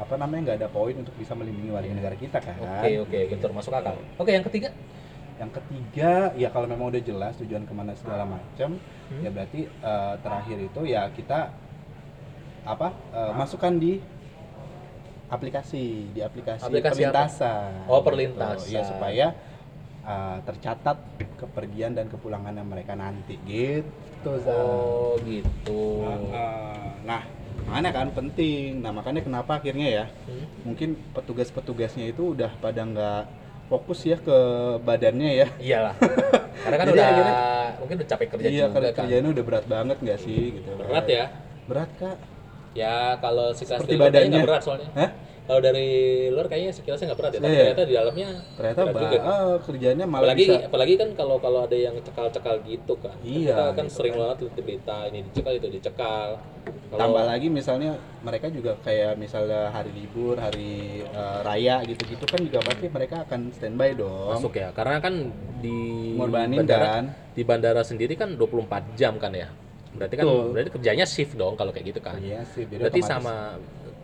apa 0.00 0.14
namanya 0.16 0.40
nggak 0.42 0.58
ada 0.64 0.68
poin 0.72 0.96
untuk 0.96 1.12
bisa 1.14 1.36
melindungi 1.36 1.70
warga 1.70 1.92
negara 1.92 2.16
kita 2.16 2.38
kan. 2.40 2.56
Oke 2.58 2.90
oke 2.98 3.18
gitu 3.28 3.44
masuk 3.52 3.72
akal. 3.72 3.94
Oke 4.16 4.32
yang 4.32 4.42
ketiga 4.42 4.72
Yang 5.40 5.56
ketiga, 5.56 6.12
ya 6.36 6.52
kalau 6.52 6.68
memang 6.68 6.92
udah 6.92 7.00
jelas 7.00 7.32
tujuan 7.40 7.64
ke 7.64 7.72
mana 7.72 7.96
segala 7.96 8.28
macam, 8.28 8.76
Hmm. 9.08 9.24
ya 9.24 9.32
berarti 9.32 9.64
eh, 9.64 10.14
terakhir 10.20 10.58
itu 10.60 10.80
ya 10.84 11.08
kita 11.08 11.48
apa 12.62 12.88
eh, 13.10 13.32
masukkan 13.32 13.72
di 13.72 13.98
aplikasi 15.26 16.10
di 16.10 16.20
aplikasi, 16.20 16.62
Aplikasi 16.62 17.00
apa? 17.00 17.30
perlintasan. 17.30 17.70
Oh, 17.86 18.00
perlintasan. 18.02 18.66
Gitu. 18.66 18.74
Ya 18.74 18.82
supaya 18.82 19.26
eh, 20.02 20.36
tercatat 20.42 20.96
kepergian 21.36 21.94
dan 21.94 22.06
kepulangannya 22.06 22.62
mereka 22.62 22.92
nanti 22.94 23.38
gitu. 23.42 24.32
Zal. 24.36 24.52
oh 24.52 25.14
gitu. 25.22 26.04
Nah, 26.28 26.76
nah, 27.06 27.22
mana 27.64 27.88
kan 27.88 28.10
penting. 28.10 28.76
Nah 28.78 28.90
makanya 28.90 29.22
kenapa 29.22 29.56
akhirnya 29.56 29.88
ya 29.88 30.04
Hmm? 30.26 30.44
mungkin 30.62 30.92
petugas-petugasnya 31.12 32.04
itu 32.06 32.34
udah 32.34 32.52
pada 32.58 32.82
nggak 32.82 33.22
fokus 33.66 34.02
ya 34.02 34.18
ke 34.18 34.36
badannya 34.82 35.30
ya. 35.36 35.48
Iyalah. 35.56 35.94
Karena 36.66 36.76
kan 36.76 36.86
udah 36.90 37.06
akhirnya- 37.06 37.38
mungkin 37.80 37.94
udah 37.96 38.08
capek 38.08 38.26
kerja 38.30 38.44
iya, 38.44 38.58
juga 38.60 38.74
kerja 38.76 38.90
kan. 38.90 38.98
kerjaannya 39.00 39.30
udah 39.30 39.44
berat 39.46 39.64
banget 39.64 39.96
nggak 39.96 40.18
sih 40.20 40.40
gitu. 40.52 40.70
Berat 40.76 41.06
ya? 41.06 41.24
Berat 41.64 41.90
kak. 41.96 42.18
Ya 42.72 43.18
kalau 43.18 43.50
sekilas 43.50 43.82
Seperti 43.82 43.94
dari 43.94 44.04
badannya. 44.30 44.40
berat 44.40 44.62
soalnya. 44.62 44.90
Hah? 44.94 45.10
Kalau 45.40 45.58
dari 45.58 45.90
luar 46.30 46.46
kayaknya 46.46 46.70
sekilasnya 46.70 47.10
nggak 47.10 47.18
berat 47.18 47.32
ya, 47.32 47.40
tapi 47.40 47.50
Iya. 47.50 47.58
ternyata 47.66 47.82
di 47.82 47.94
dalamnya 47.96 48.28
Ternyata 48.54 48.80
berat 48.86 49.02
juga. 49.02 49.18
ah, 49.20 49.54
kerjanya 49.58 50.04
malah 50.06 50.22
apalagi 50.22 50.44
bisa. 50.46 50.56
apalagi 50.62 50.94
kan 50.94 51.08
kalau 51.12 51.36
kalau 51.36 51.60
ada 51.66 51.74
yang 51.76 51.94
cekal-cekal 51.98 52.56
gitu 52.62 52.94
kan. 52.96 53.16
Iya, 53.20 53.50
Kita 53.50 53.64
kan 53.74 53.84
gitu 53.84 53.96
sering 53.96 54.14
kan. 54.14 54.20
banget 54.22 54.36
lihat 54.40 54.54
berita 54.60 54.96
ini 55.04 55.18
dicekal 55.26 55.52
itu 55.52 55.68
dicekal. 55.68 56.28
Kalau 56.86 57.00
Tambah 57.00 57.24
lagi 57.24 57.48
misalnya 57.48 57.90
mereka 58.20 58.46
juga 58.46 58.78
kayak 58.80 59.12
misalnya 59.16 59.60
hari 59.68 59.90
libur, 59.90 60.38
hari 60.38 60.70
eh, 61.02 61.38
raya 61.42 61.82
gitu-gitu 61.82 62.22
kan 62.24 62.38
juga 62.38 62.58
pasti 62.62 62.86
mereka 62.86 63.16
akan 63.20 63.40
standby 63.50 63.90
dong. 63.92 64.30
masuk 64.30 64.54
ya, 64.54 64.70
karena 64.70 65.02
kan 65.02 65.14
di 65.58 65.78
Ngorbanin 66.14 66.62
bandara 66.62 66.86
kan. 66.92 67.04
di 67.34 67.42
bandara 67.42 67.82
sendiri 67.82 68.14
kan 68.14 68.38
24 68.38 68.94
jam 68.94 69.18
kan 69.18 69.34
ya. 69.34 69.50
Berarti 69.90 70.14
kan 70.14 70.26
Betul. 70.26 70.46
berarti 70.54 70.70
kerjanya 70.70 71.04
shift 71.06 71.34
dong 71.34 71.54
kalau 71.58 71.74
kayak 71.74 71.86
gitu 71.90 72.00
kan. 72.00 72.18
Iya 72.22 72.46
jadi 72.46 72.74
Berarti 72.78 73.00
otomatis- 73.02 73.10
sama 73.10 73.34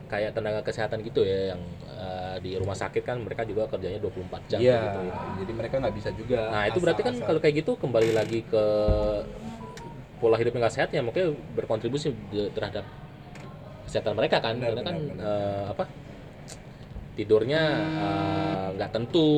kayak 0.06 0.30
tenaga 0.38 0.60
kesehatan 0.62 1.02
gitu 1.02 1.26
ya 1.26 1.54
yang 1.54 1.62
eh, 1.90 2.36
di 2.38 2.54
rumah 2.54 2.78
sakit 2.78 3.02
kan 3.02 3.18
mereka 3.18 3.42
juga 3.42 3.66
kerjanya 3.66 3.98
24 3.98 4.42
jam 4.46 4.58
Iya, 4.62 4.78
gitu 4.86 5.00
ya. 5.02 5.14
jadi 5.42 5.52
mereka 5.54 5.74
nggak 5.82 5.94
bisa 5.98 6.10
juga. 6.14 6.40
Nah, 6.50 6.62
itu 6.70 6.78
berarti 6.78 7.02
kan 7.02 7.14
kalau 7.18 7.40
kayak 7.42 7.54
gitu 7.62 7.72
kembali 7.74 8.10
lagi 8.14 8.40
ke 8.46 8.64
pola 10.16 10.36
hidup 10.38 10.54
yang 10.54 10.62
nggak 10.64 10.74
sehat 10.74 10.90
ya 10.94 11.02
mungkin 11.04 11.36
berkontribusi 11.52 12.08
terhadap 12.54 12.86
kesehatan 13.86 14.14
mereka 14.16 14.40
kan 14.42 14.56
Benar, 14.58 14.66
karena 14.72 14.82
kan 14.82 14.94
benar, 14.96 15.24
eh, 15.26 15.64
apa 15.70 15.84
tidurnya 17.16 17.62
eh, 17.98 18.66
nggak 18.76 18.90
tentu 18.92 19.28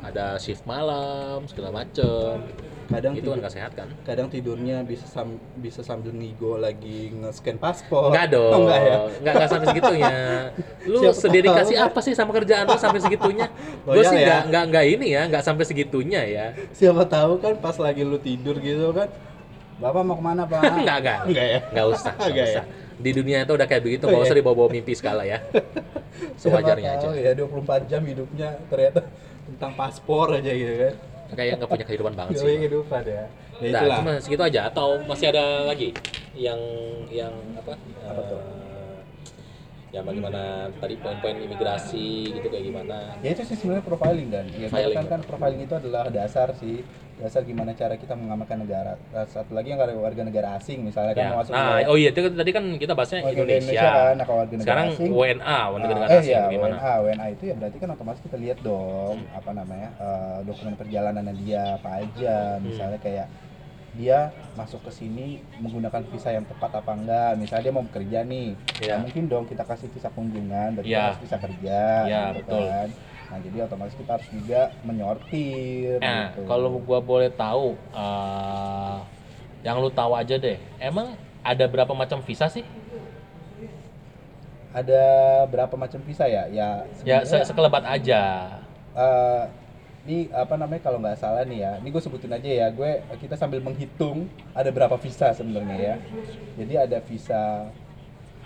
ada 0.00 0.38
shift 0.38 0.62
malam 0.64 1.44
segala 1.50 1.72
macem 1.74 2.44
kadang 2.86 3.12
itu 3.12 3.18
kan 3.18 3.26
tidur- 3.26 3.38
nggak 3.42 3.54
sehat 3.54 3.72
kan 3.74 3.88
kadang 4.02 4.26
tidurnya 4.26 4.76
bisa 4.80 5.04
sam- 5.04 5.42
bisa 5.54 5.82
sambil 5.82 6.10
ngigo 6.10 6.54
lagi 6.56 7.10
nge-scan 7.12 7.56
paspor. 7.56 8.10
Enggak 8.10 8.26
dong, 8.30 8.52
Oh, 8.52 8.60
enggak 8.64 8.80
ya. 8.80 8.96
enggak, 9.18 9.32
enggak 9.34 9.48
sampai 9.48 9.66
segitunya. 9.66 10.10
Lu 10.90 10.98
Siapa 11.02 11.18
sededikasi 11.18 11.72
tahu 11.72 11.82
kan. 11.82 11.88
apa 11.88 12.00
sih 12.00 12.12
sama 12.12 12.30
kerjaan 12.32 12.64
lu 12.64 12.78
sampai 12.78 13.00
segitunya? 13.02 13.46
Gue 13.82 14.02
sih 14.02 14.16
ya. 14.16 14.22
enggak, 14.22 14.42
enggak, 14.46 14.64
enggak 14.70 14.84
ini 14.88 15.06
ya, 15.08 15.22
enggak 15.26 15.42
sampai 15.42 15.64
segitunya 15.64 16.20
ya. 16.22 16.46
Siapa 16.70 17.02
tahu 17.04 17.32
kan 17.38 17.54
pas 17.56 17.74
lagi 17.76 18.00
lu 18.00 18.16
tidur 18.16 18.54
gitu 18.56 18.90
kan. 18.90 19.10
Bapak 19.76 20.02
mau 20.02 20.14
ke 20.14 20.24
mana, 20.24 20.42
Pak? 20.46 20.62
Enggak, 20.80 20.96
enggak. 21.02 21.18
Enggak 21.26 21.46
ya. 21.46 21.58
Enggak 21.68 21.86
usah, 21.90 22.12
enggak 22.16 22.30
Enggak 22.30 22.46
usah. 22.48 22.64
Di 22.96 23.10
dunia 23.12 23.38
itu 23.42 23.52
udah 23.52 23.66
kayak 23.66 23.82
begitu, 23.82 24.02
Oh, 24.02 24.08
enggak 24.08 24.22
iya. 24.22 24.28
usah 24.30 24.36
dibawa-bawa 24.38 24.68
mimpi 24.70 24.92
segala 24.94 25.22
ya. 25.22 25.38
Sewajarnya 26.36 26.90
aja. 26.96 27.06
Ya 27.12 27.32
24 27.34 27.84
jam 27.84 28.00
hidupnya 28.00 28.56
ternyata 28.68 29.04
tentang 29.44 29.72
paspor 29.74 30.32
aja 30.32 30.48
gitu 30.48 30.74
kan. 30.80 30.94
Kayak 31.28 31.52
enggak 31.56 31.70
punya 31.70 31.84
kehidupan 31.84 32.14
banget 32.14 32.32
sih. 32.36 32.56
kehidupan 32.56 33.02
ya. 33.02 33.24
Ya 33.56 33.68
Nah, 33.72 33.80
itulah. 33.80 33.98
cuma 33.98 34.12
segitu 34.20 34.42
aja 34.44 34.60
atau 34.68 34.88
masih 35.02 35.26
ada 35.32 35.44
lagi 35.64 35.90
yang 36.36 36.60
yang 37.08 37.32
apa? 37.56 37.72
Apa 38.04 38.20
tuh? 38.28 38.36
eh, 38.38 38.96
ya 39.90 40.00
bagaimana 40.02 40.42
tadi 40.76 40.94
poin-poin 40.96 41.36
imigrasi 41.40 42.08
gitu 42.30 42.46
kayak 42.46 42.64
gimana? 42.64 43.16
Ya 43.20 43.32
itu 43.32 43.42
sih 43.42 43.56
sebenarnya 43.56 43.82
profiling 43.82 44.28
kan. 44.28 44.44
Ya 44.52 44.68
Profiling. 44.68 44.94
kan 44.94 45.04
kan 45.08 45.20
profiling 45.24 45.60
itu 45.62 45.74
adalah 45.74 46.04
dasar 46.08 46.52
sih. 46.54 46.84
Dasar 47.16 47.42
gimana 47.42 47.72
cara 47.72 47.96
kita 47.96 48.12
mengamankan 48.12 48.60
negara. 48.60 48.92
Nah, 49.08 49.24
Satu 49.24 49.56
lagi 49.56 49.72
yang 49.72 49.80
ada 49.80 49.96
warga 49.96 50.20
negara 50.20 50.52
asing 50.54 50.84
misalnya 50.84 51.10
kan 51.10 51.22
Ya. 51.22 51.30
mau 51.30 51.40
masuk 51.40 51.50
Nah, 51.50 51.64
wilayah- 51.72 51.88
oh 51.88 51.96
iya, 51.96 52.08
itu 52.10 52.20
tadi 52.30 52.50
kan 52.52 52.64
kita 52.76 52.92
bahasnya 52.92 53.18
warga 53.22 53.32
Indonesia. 53.32 53.80
kan, 53.80 54.12
nah, 54.12 54.24
kalau 54.24 54.38
warga 54.38 54.52
negara 54.52 54.66
Sekarang 54.68 54.86
asing, 54.90 55.10
WNA, 55.10 55.58
warga 55.66 55.86
negara 55.86 56.00
Ah, 56.02 56.12
eh 56.12 56.18
asing 56.18 56.28
ya, 56.30 56.42
gimana? 56.46 56.74
WNA, 56.76 56.92
WNA 57.00 57.26
itu 57.32 57.42
ya 57.42 57.54
berarti 57.56 57.76
kan 57.78 57.88
otomatis 57.90 58.20
kita 58.20 58.36
lihat 58.36 58.58
dong 58.60 59.16
apa 59.32 59.50
namanya 59.50 59.88
eh, 59.96 60.38
dokumen 60.44 60.74
perjalanannya 60.76 61.34
dia 61.38 61.62
apa 61.74 61.88
aja, 61.98 62.36
Hmm. 62.54 62.62
misalnya 62.62 62.98
kayak 63.00 63.26
dia 63.96 64.18
masuk 64.52 64.84
ke 64.84 64.92
sini 64.92 65.40
menggunakan 65.56 66.04
visa 66.08 66.28
yang 66.30 66.44
tepat 66.44 66.70
apa 66.76 66.92
enggak, 66.92 67.30
misalnya 67.36 67.64
dia 67.64 67.74
mau 67.74 67.84
bekerja 67.84 68.18
nih, 68.22 68.48
Iya. 68.78 68.92
nah, 68.94 68.98
mungkin 69.04 69.24
dong 69.26 69.44
kita 69.48 69.64
kasih 69.64 69.88
visa 69.88 70.08
kunjungan, 70.12 70.76
Iya. 70.76 70.84
dia 70.84 70.98
harus 71.08 71.20
bisa 71.20 71.36
kerja, 71.36 71.80
Iya, 72.04 72.20
gitu 72.30 72.40
betul. 72.44 72.64
kan. 72.68 72.88
Nah 73.26 73.38
jadi 73.42 73.56
otomatis 73.66 73.96
kita 73.98 74.10
harus 74.14 74.28
juga 74.30 74.60
menyortir. 74.84 75.98
Nah, 75.98 76.30
gitu. 76.30 76.46
kalau 76.46 76.78
gua 76.78 77.00
boleh 77.02 77.26
tahu, 77.28 77.74
eh, 77.74 78.96
yang 79.64 79.80
lu 79.80 79.90
tahu 79.90 80.12
aja 80.14 80.36
deh, 80.36 80.60
emang 80.78 81.16
ada 81.42 81.64
berapa 81.66 81.90
macam 81.90 82.20
visa 82.22 82.46
sih? 82.46 82.62
ada 84.76 85.04
berapa 85.48 85.72
macam 85.72 85.96
visa 86.04 86.28
ya? 86.28 86.44
Ya 86.52 86.84
Ya, 87.00 87.24
se 87.24 87.40
sekelebat 87.48 87.80
aja. 87.88 88.52
eh, 88.92 89.42
ini 90.06 90.30
apa 90.30 90.54
namanya 90.54 90.86
kalau 90.86 91.02
nggak 91.02 91.18
salah 91.18 91.42
nih 91.42 91.66
ya, 91.66 91.72
ini 91.82 91.90
gue 91.90 91.98
sebutin 91.98 92.30
aja 92.30 92.46
ya, 92.46 92.66
gue 92.70 93.02
kita 93.18 93.34
sambil 93.34 93.58
menghitung 93.58 94.30
ada 94.54 94.70
berapa 94.70 94.94
visa 95.02 95.34
sebenarnya 95.34 95.76
ya. 95.76 95.94
Jadi 96.54 96.74
ada 96.78 96.98
visa, 97.02 97.42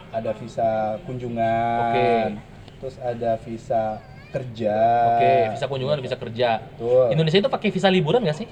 ada 0.08 0.30
visa 0.32 0.96
kunjungan, 1.04 1.80
Oke. 1.84 2.10
terus 2.80 2.96
ada 3.04 3.36
visa 3.44 4.00
kerja. 4.32 4.78
Oke, 5.12 5.34
visa 5.52 5.66
kunjungan, 5.68 5.98
visa 6.00 6.16
kerja. 6.16 6.50
Betul. 6.64 7.06
Indonesia 7.12 7.38
itu 7.44 7.50
pakai 7.52 7.68
visa 7.68 7.92
liburan 7.92 8.24
nggak 8.24 8.38
sih? 8.40 8.48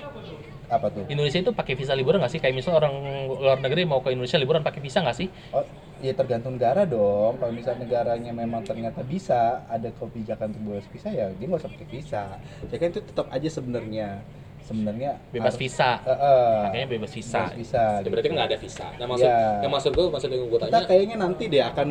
Apa 0.69 0.93
tuh? 0.93 1.05
Indonesia 1.09 1.41
itu 1.41 1.53
pakai 1.57 1.75
visa 1.75 1.97
liburan 1.97 2.21
nggak 2.21 2.33
sih? 2.33 2.41
Kayak 2.41 2.61
misalnya 2.61 2.79
orang 2.85 2.95
luar 3.29 3.59
negeri 3.59 3.89
mau 3.89 4.05
ke 4.05 4.13
Indonesia 4.13 4.37
liburan 4.37 4.61
pakai 4.61 4.81
visa 4.85 5.01
nggak 5.01 5.17
sih? 5.17 5.29
Oh, 5.57 5.65
ya 6.05 6.13
tergantung 6.13 6.61
negara 6.61 6.85
dong. 6.85 7.41
Kalau 7.41 7.53
misalnya 7.53 7.89
negaranya 7.89 8.33
memang 8.37 8.63
ternyata 8.69 9.01
bisa 9.01 9.65
ada 9.65 9.89
kebijakan 9.89 10.53
untuk 10.53 10.63
bebas 10.69 10.87
visa 10.93 11.09
ya 11.09 11.33
dia 11.33 11.47
nggak 11.49 11.61
usah 11.65 11.73
pakai 11.73 11.89
visa. 11.89 12.25
Ya 12.69 12.77
kan 12.77 12.89
itu 12.93 13.01
tetap 13.01 13.27
aja 13.33 13.49
sebenarnya 13.49 14.21
sebenarnya 14.69 15.11
Bebas 15.29 15.49
harus- 15.49 15.59
visa. 15.59 15.91
Eh, 15.99 16.13
eh. 16.13 16.57
Makanya 16.63 16.87
bebas 16.89 17.11
visa. 17.11 17.41
Bebas 17.41 17.57
visa. 17.57 17.85
Ya, 17.99 18.07
berarti 18.07 18.27
kan 18.27 18.35
nggak 18.37 18.49
ada 18.49 18.59
visa. 18.59 18.87
Nah 18.93 19.07
maksud, 19.07 19.25
Iya. 19.25 19.41
yang 19.59 19.73
maksud 19.73 19.91
gue, 19.91 20.05
maksud 20.07 20.29
yang 20.29 20.41
gue 20.43 20.59
Kita 20.59 20.69
tanya, 20.69 20.87
kayaknya 20.87 21.17
nanti 21.17 21.45
deh 21.47 21.63
akan 21.65 21.89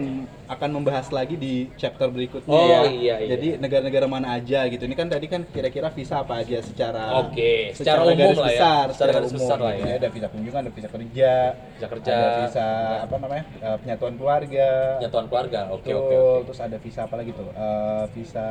akan 0.48 0.70
membahas 0.72 1.08
lagi 1.10 1.36
di 1.36 1.54
chapter 1.74 2.08
berikutnya 2.08 2.54
Oh, 2.54 2.64
ya. 2.64 2.80
iya, 2.88 3.16
iya. 3.18 3.30
Jadi 3.34 3.48
negara-negara 3.58 4.06
mana 4.06 4.28
aja 4.34 4.64
gitu. 4.68 4.84
Ini 4.84 4.94
kan 4.94 5.08
tadi 5.08 5.26
kan 5.26 5.42
kira-kira 5.44 5.90
visa 5.90 6.22
apa 6.22 6.38
aja 6.38 6.62
secara 6.62 7.18
Oke, 7.20 7.74
secara 7.74 8.06
umum 8.06 8.14
garis 8.14 8.38
lah 8.38 8.46
ya. 8.46 8.52
besar, 8.54 8.86
Secara 8.94 9.12
garis 9.12 9.32
umum. 9.32 9.40
besar 9.42 9.58
lah 9.58 9.74
Ini 9.74 9.82
ya. 9.84 9.96
ada 9.98 10.08
visa 10.08 10.28
kunjungan, 10.28 10.62
ada 10.62 10.72
visa 10.72 10.88
kerja, 10.88 11.34
Visa 11.74 11.88
kerja. 11.90 12.14
ada 12.14 12.30
visa 12.40 12.68
apa 13.02 13.16
namanya? 13.18 13.44
eh, 13.58 13.78
penyatuan 13.80 14.14
keluarga. 14.16 14.70
penyatuan 14.98 15.26
keluarga. 15.26 15.60
Oke, 15.70 15.90
oke, 15.92 16.16
oke. 16.16 16.40
Terus 16.46 16.60
ada 16.62 16.78
visa 16.78 17.00
apa 17.02 17.16
lagi 17.16 17.32
tuh? 17.32 17.50
Eh, 17.50 18.04
visa 18.14 18.48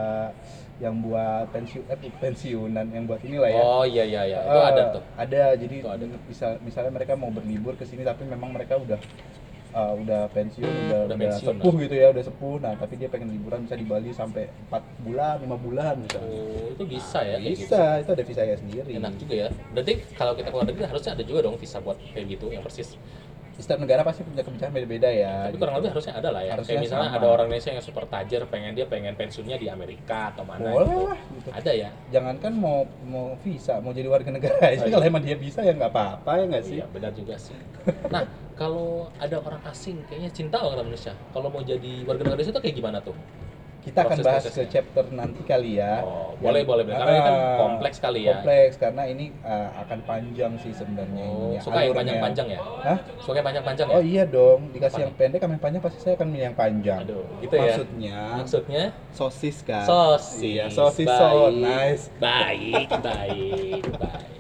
yang 0.77 1.01
buat 1.01 1.49
pensiun 1.57 1.85
eh 1.89 1.97
pensiunan 2.21 2.87
yang 2.93 3.05
buat 3.09 3.21
inilah 3.25 3.49
ya. 3.49 3.63
Oh 3.65 3.85
iya 3.89 4.05
iya 4.05 4.23
iya, 4.29 4.39
itu 4.45 4.59
Eh, 4.61 4.65
ada 4.69 4.83
tuh. 4.93 5.03
Ada. 5.17 5.43
Jadi 5.57 5.77
Itu 5.81 5.89
ada. 5.89 6.05
bisa 6.29 6.47
misalnya 6.61 6.93
mereka 6.93 7.17
mau 7.17 7.33
berlibur 7.33 7.73
ke 7.81 7.89
sini 7.89 8.05
tapi 8.05 8.29
memang 8.29 8.53
mereka 8.53 8.77
udah 8.77 9.01
eh, 9.77 9.93
udah 10.05 10.29
pensiun, 10.37 10.69
udah, 10.69 10.85
Udah 10.85 11.01
udah, 11.09 11.17
pensiun, 11.17 11.57
sepuh 11.57 11.75
gitu 11.81 11.95
ya, 11.97 12.07
udah 12.13 12.25
sepuh. 12.25 12.57
Nah, 12.61 12.73
tapi 12.77 12.95
dia 13.01 13.09
pengen 13.09 13.29
liburan 13.33 13.65
bisa 13.65 13.77
di 13.77 13.85
Bali 13.89 14.13
sampai 14.13 14.49
4 14.69 15.05
bulan, 15.05 15.37
5 15.41 15.57
bulan 15.57 15.95
misalnya. 16.01 16.33
Oh, 16.45 16.69
itu 16.73 16.85
bisa 16.85 17.19
ya? 17.25 17.37
bisa, 17.41 17.81
itu 18.01 18.11
ada 18.13 18.25
visa 18.25 18.43
ya 18.45 18.57
sendiri. 18.61 18.89
Gitu. 18.89 19.01
Enak 19.01 19.13
juga 19.17 19.35
ya. 19.37 19.49
Berarti 19.73 19.93
kalau 20.17 20.33
kita 20.37 20.49
keluar 20.53 20.65
negeri 20.69 20.85
harusnya 20.93 21.13
ada 21.17 21.25
juga 21.25 21.41
dong 21.49 21.57
visa 21.57 21.81
buat 21.81 21.97
kayak 22.13 22.37
gitu 22.37 22.53
yang 22.53 22.61
persis. 22.65 23.01
Setiap 23.57 23.81
negara 23.81 24.05
pasti 24.05 24.21
punya 24.21 24.45
kebijakan 24.45 24.73
beda-beda 24.77 25.09
ya. 25.09 25.49
Tapi 25.49 25.57
gitu. 25.57 25.61
kurang 25.65 25.75
lebih 25.81 25.91
harusnya 25.97 26.15
ada 26.21 26.29
lah 26.29 26.43
ya. 26.45 26.53
Harusnya 26.61 26.77
kayak 26.77 26.85
misalnya 26.85 27.09
sama. 27.09 27.19
ada 27.19 27.27
orang 27.33 27.47
Indonesia 27.49 27.71
yang 27.73 27.85
super 27.85 28.05
tajir, 28.05 28.43
pengen 28.53 28.73
dia 28.77 28.85
pengen 28.85 29.15
pensiunnya 29.17 29.57
di 29.57 29.67
Amerika 29.73 30.37
atau 30.37 30.45
mana 30.45 30.61
Boleh 30.61 30.85
gitu. 30.87 31.01
lah, 31.09 31.19
gitu. 31.33 31.49
Ada 31.57 31.73
ya? 31.73 31.91
Jangankan 32.13 32.53
mau 32.53 32.85
mau 33.09 33.27
visa, 33.41 33.81
mau 33.81 33.97
jadi 33.97 34.09
warga 34.13 34.29
negara 34.29 34.61
aja 34.61 34.85
Oh, 34.85 34.87
iya. 34.87 34.93
kalau 34.93 35.07
emang 35.09 35.23
dia 35.25 35.37
bisa 35.41 35.65
ya 35.65 35.73
nggak 35.73 35.89
apa-apa 35.89 36.31
ya 36.37 36.45
nggak 36.53 36.65
sih? 36.69 36.77
Iya, 36.79 36.87
benar 36.93 37.11
juga 37.17 37.35
sih. 37.41 37.57
Nah, 38.13 38.23
kalau 38.61 39.09
ada 39.17 39.37
orang 39.41 39.63
asing 39.73 40.05
kayaknya 40.05 40.31
cinta 40.37 40.61
sama 40.61 40.77
Indonesia. 40.77 41.17
Kalau 41.33 41.49
mau 41.49 41.65
jadi 41.65 41.93
warga 42.05 42.21
negara 42.25 42.37
Indonesia 42.37 42.53
tuh 42.53 42.63
kayak 42.63 42.77
gimana 42.77 42.99
tuh? 43.01 43.17
Kita 43.87 44.03
akan 44.03 44.19
bahas 44.19 44.45
ke 44.51 44.67
chapter 44.67 45.05
nanti 45.15 45.47
kali 45.47 45.79
ya. 45.79 46.03
Oh, 46.03 46.35
boleh, 46.43 46.67
boleh, 46.67 46.83
boleh. 46.83 46.99
Karena 46.99 47.13
ini 47.15 47.23
kan 47.23 47.35
Ah, 47.39 47.55
kompleks 47.57 47.97
kali 48.03 48.21
ya. 48.27 48.35
Kompleks 48.35 48.75
karena 48.83 49.03
ini 49.07 49.25
ah, 49.47 49.71
akan 49.87 49.99
panjang 50.03 50.53
sih 50.59 50.75
sebenarnya 50.75 51.23
Oh, 51.23 51.55
ininya, 51.55 51.61
suka 51.63 51.79
yang 51.79 51.95
panjang-panjang 51.95 52.47
ya? 52.51 52.61
Hah? 52.83 52.99
Suka 53.23 53.37
yang 53.39 53.47
panjang-panjang 53.47 53.87
Oh 53.89 54.03
ya? 54.03 54.03
iya 54.03 54.23
dong, 54.27 54.61
dikasih 54.75 55.01
yang 55.07 55.15
pendek 55.15 55.39
sama 55.39 55.55
yang 55.55 55.63
panjang 55.63 55.83
pasti 55.87 55.99
saya 56.03 56.15
akan 56.19 56.27
milih 56.27 56.45
yang 56.51 56.59
panjang. 56.59 56.99
Aduh, 57.07 57.23
gitu 57.39 57.55
ya. 57.55 57.63
Maksudnya 57.63 58.19
Maksudnya 58.43 58.83
sosis 59.15 59.57
kan. 59.63 59.87
sosis. 59.87 60.43
Iya, 60.43 60.65
sosis 60.67 61.07
Baik. 61.07 61.21
so 61.23 61.31
nice. 61.55 62.05
Baik, 62.19 62.89
baik, 63.07 63.83
baik. 63.87 64.35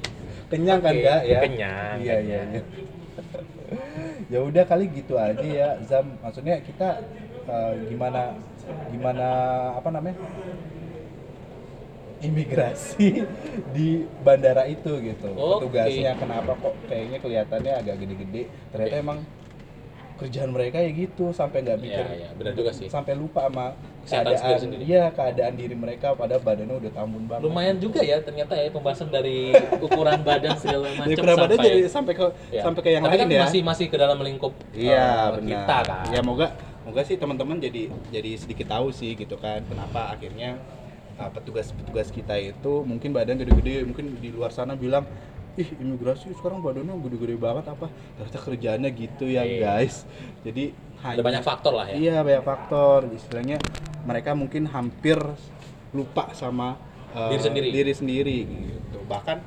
Kenyang 0.46 0.80
kan 0.82 0.90
enggak 0.92 1.20
ya? 1.22 1.38
kenyang, 1.42 1.96
Iya, 2.02 2.16
iya, 2.18 2.40
iya. 2.50 2.62
ya 4.32 4.38
udah 4.42 4.64
kali 4.66 4.90
gitu 4.90 5.14
aja 5.14 5.38
ya 5.38 5.78
Zam. 5.82 6.18
Maksudnya 6.18 6.58
kita 6.60 6.98
eh, 7.46 7.72
gimana 7.86 8.34
gimana 8.88 9.26
apa 9.74 9.88
namanya? 9.88 10.18
imigrasi 12.16 13.22
di 13.76 13.88
bandara 14.18 14.64
itu 14.64 14.88
gitu. 15.04 15.28
Oke. 15.30 15.68
Petugasnya 15.68 16.16
kenapa 16.16 16.56
kok 16.56 16.74
kayaknya 16.86 17.18
kelihatannya 17.20 17.72
agak 17.76 17.96
gede-gede. 18.00 18.42
Ternyata 18.72 18.88
Oke. 18.90 19.04
emang 19.04 19.18
kerjaan 20.16 20.48
mereka 20.48 20.80
ya 20.80 20.88
gitu 20.90 21.28
sampai 21.30 21.60
nggak 21.60 21.76
mikir 21.76 22.00
Iya, 22.00 22.16
iya, 22.16 22.28
benar 22.32 22.56
juga 22.56 22.72
sih. 22.72 22.88
sampai 22.88 23.12
lupa 23.12 23.44
sama 23.44 23.76
Kesehatan 24.00 24.32
keadaan 24.32 24.60
sendiri. 24.64 24.82
iya 24.82 25.12
keadaan 25.12 25.54
diri 25.54 25.76
mereka 25.76 26.16
pada 26.16 26.40
badannya 26.40 26.72
udah 26.72 26.92
tambun 26.96 27.28
banget 27.28 27.44
Lumayan 27.44 27.76
juga 27.76 28.00
ya 28.00 28.16
ternyata 28.24 28.56
ya 28.56 28.72
pembahasan 28.72 29.12
dari 29.12 29.52
ukuran 29.76 30.24
badan 30.24 30.56
segala 30.56 30.88
macam 30.96 31.20
badan 31.20 31.36
sampai 31.52 31.56
jadi 31.60 31.80
sampai 31.84 32.14
ke 32.16 32.26
Ya. 32.48 32.62
sampai 32.64 32.80
ke 32.80 32.88
yang 32.88 33.04
Tapi 33.04 33.12
lain 33.12 33.20
kan 33.20 33.28
ya. 33.28 33.40
masih 33.44 33.60
masih 33.60 33.86
ke 33.92 33.96
dalam 34.00 34.16
lingkup 34.16 34.56
Iya, 34.72 34.96
eh, 34.96 35.28
benar. 35.36 35.48
kita 35.52 35.76
kan. 35.84 36.04
Ya 36.08 36.20
moga 36.24 36.48
moga 36.86 37.02
sih 37.02 37.18
teman-teman 37.18 37.58
jadi 37.58 37.90
jadi 38.08 38.30
sedikit 38.38 38.70
tahu 38.70 38.94
sih 38.94 39.12
gitu 39.12 39.34
kan 39.36 39.58
kenapa 39.66 40.14
akhirnya 40.14 40.54
uh, 41.18 41.26
petugas-petugas 41.28 42.08
kita 42.08 42.38
itu 42.38 42.86
mungkin 42.86 43.10
badan 43.10 43.36
gede-gede, 43.36 43.82
mungkin 43.82 44.14
di 44.16 44.30
luar 44.30 44.54
sana 44.54 44.78
bilang 44.78 45.02
ih 45.56 45.66
imigrasi 45.80 46.30
sekarang 46.36 46.60
badannya 46.60 46.92
gede-gede 47.00 47.34
banget 47.34 47.64
apa 47.66 47.88
ternyata 48.14 48.38
kerjaannya 48.38 48.90
gitu 48.92 49.24
ya 49.26 49.42
Iya. 49.42 49.58
guys 49.58 50.04
jadi 50.44 50.70
Ada 51.00 51.20
banyak 51.24 51.42
faktor 51.42 51.72
lah 51.74 51.86
ya. 51.90 51.96
iya 51.96 52.16
banyak 52.20 52.44
faktor 52.44 53.08
istilahnya 53.10 53.56
mereka 54.04 54.36
mungkin 54.36 54.68
hampir 54.68 55.16
lupa 55.90 56.28
sama 56.36 56.76
uh, 57.16 57.32
Diri 57.32 57.40
sendiri. 57.40 57.68
diri 57.72 57.92
sendiri 57.96 58.36
gitu 58.46 59.00
bahkan 59.08 59.40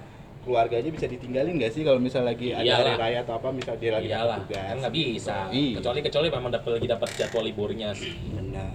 keluarganya 0.50 0.90
bisa 0.90 1.06
ditinggalin 1.06 1.54
nggak 1.56 1.70
sih 1.70 1.86
kalau 1.86 2.02
misal 2.02 2.26
lagi 2.26 2.50
ada 2.50 2.66
Iyalah. 2.66 2.82
hari 2.82 2.94
raya 2.98 3.20
atau 3.22 3.38
apa 3.38 3.54
misal 3.54 3.78
dia 3.78 3.94
lagi 3.94 4.10
Iyalah, 4.10 4.38
tugas 4.42 4.58
kan 4.66 4.76
nggak 4.82 4.94
bisa. 4.94 5.38
Iya. 5.54 5.76
Kecuali 5.78 6.00
kecuali 6.02 6.28
memang 6.28 6.50
dapat 6.50 6.70
lagi 6.76 6.88
dapat 6.90 7.10
jadwal 7.14 7.44
liburnya 7.46 7.94
sih. 7.94 8.18
benar 8.34 8.74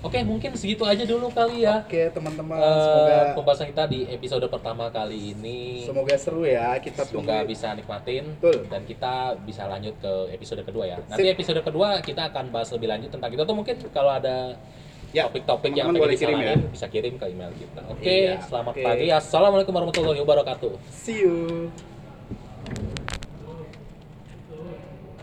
Oke, 0.00 0.16
mungkin 0.24 0.56
segitu 0.56 0.80
aja 0.80 1.04
dulu 1.04 1.28
kali 1.28 1.60
ya. 1.60 1.84
oke 1.84 2.08
teman-teman 2.16 2.56
Eh, 2.56 2.72
semoga 2.80 3.16
pembahasan 3.36 3.66
kita 3.68 3.84
di 3.84 4.08
episode 4.08 4.48
pertama 4.48 4.88
kali 4.88 5.36
ini 5.36 5.84
semoga 5.84 6.16
seru 6.16 6.48
ya 6.48 6.72
kita 6.80 7.04
semoga 7.04 7.44
tunggu 7.44 7.52
bisa 7.52 7.76
nikmatin 7.76 8.24
Betul. 8.40 8.64
dan 8.72 8.88
kita 8.88 9.12
bisa 9.44 9.68
lanjut 9.68 9.92
ke 10.00 10.12
episode 10.32 10.64
kedua 10.64 10.88
ya. 10.88 10.96
Nanti 11.04 11.28
episode 11.28 11.60
kedua 11.60 12.00
kita 12.00 12.32
akan 12.32 12.48
bahas 12.48 12.72
lebih 12.72 12.88
lanjut 12.88 13.12
tentang 13.12 13.28
itu 13.28 13.42
atau 13.44 13.52
mungkin 13.52 13.76
kalau 13.92 14.08
ada 14.08 14.56
Ya, 15.10 15.26
topik-topik 15.26 15.74
yang 15.74 15.90
pengen 15.90 16.02
boleh 16.06 16.14
kirim 16.14 16.38
ya. 16.38 16.54
bisa 16.70 16.86
kirim 16.86 17.18
ke 17.18 17.26
email 17.26 17.50
kita. 17.58 17.82
Oke, 17.90 18.30
Iya, 18.30 18.38
selamat 18.46 18.72
oke. 18.72 18.82
pagi. 18.86 19.06
Assalamualaikum 19.10 19.72
warahmatullahi 19.74 20.20
wabarakatuh. 20.22 20.72
see 20.88 21.26
you 21.26 21.66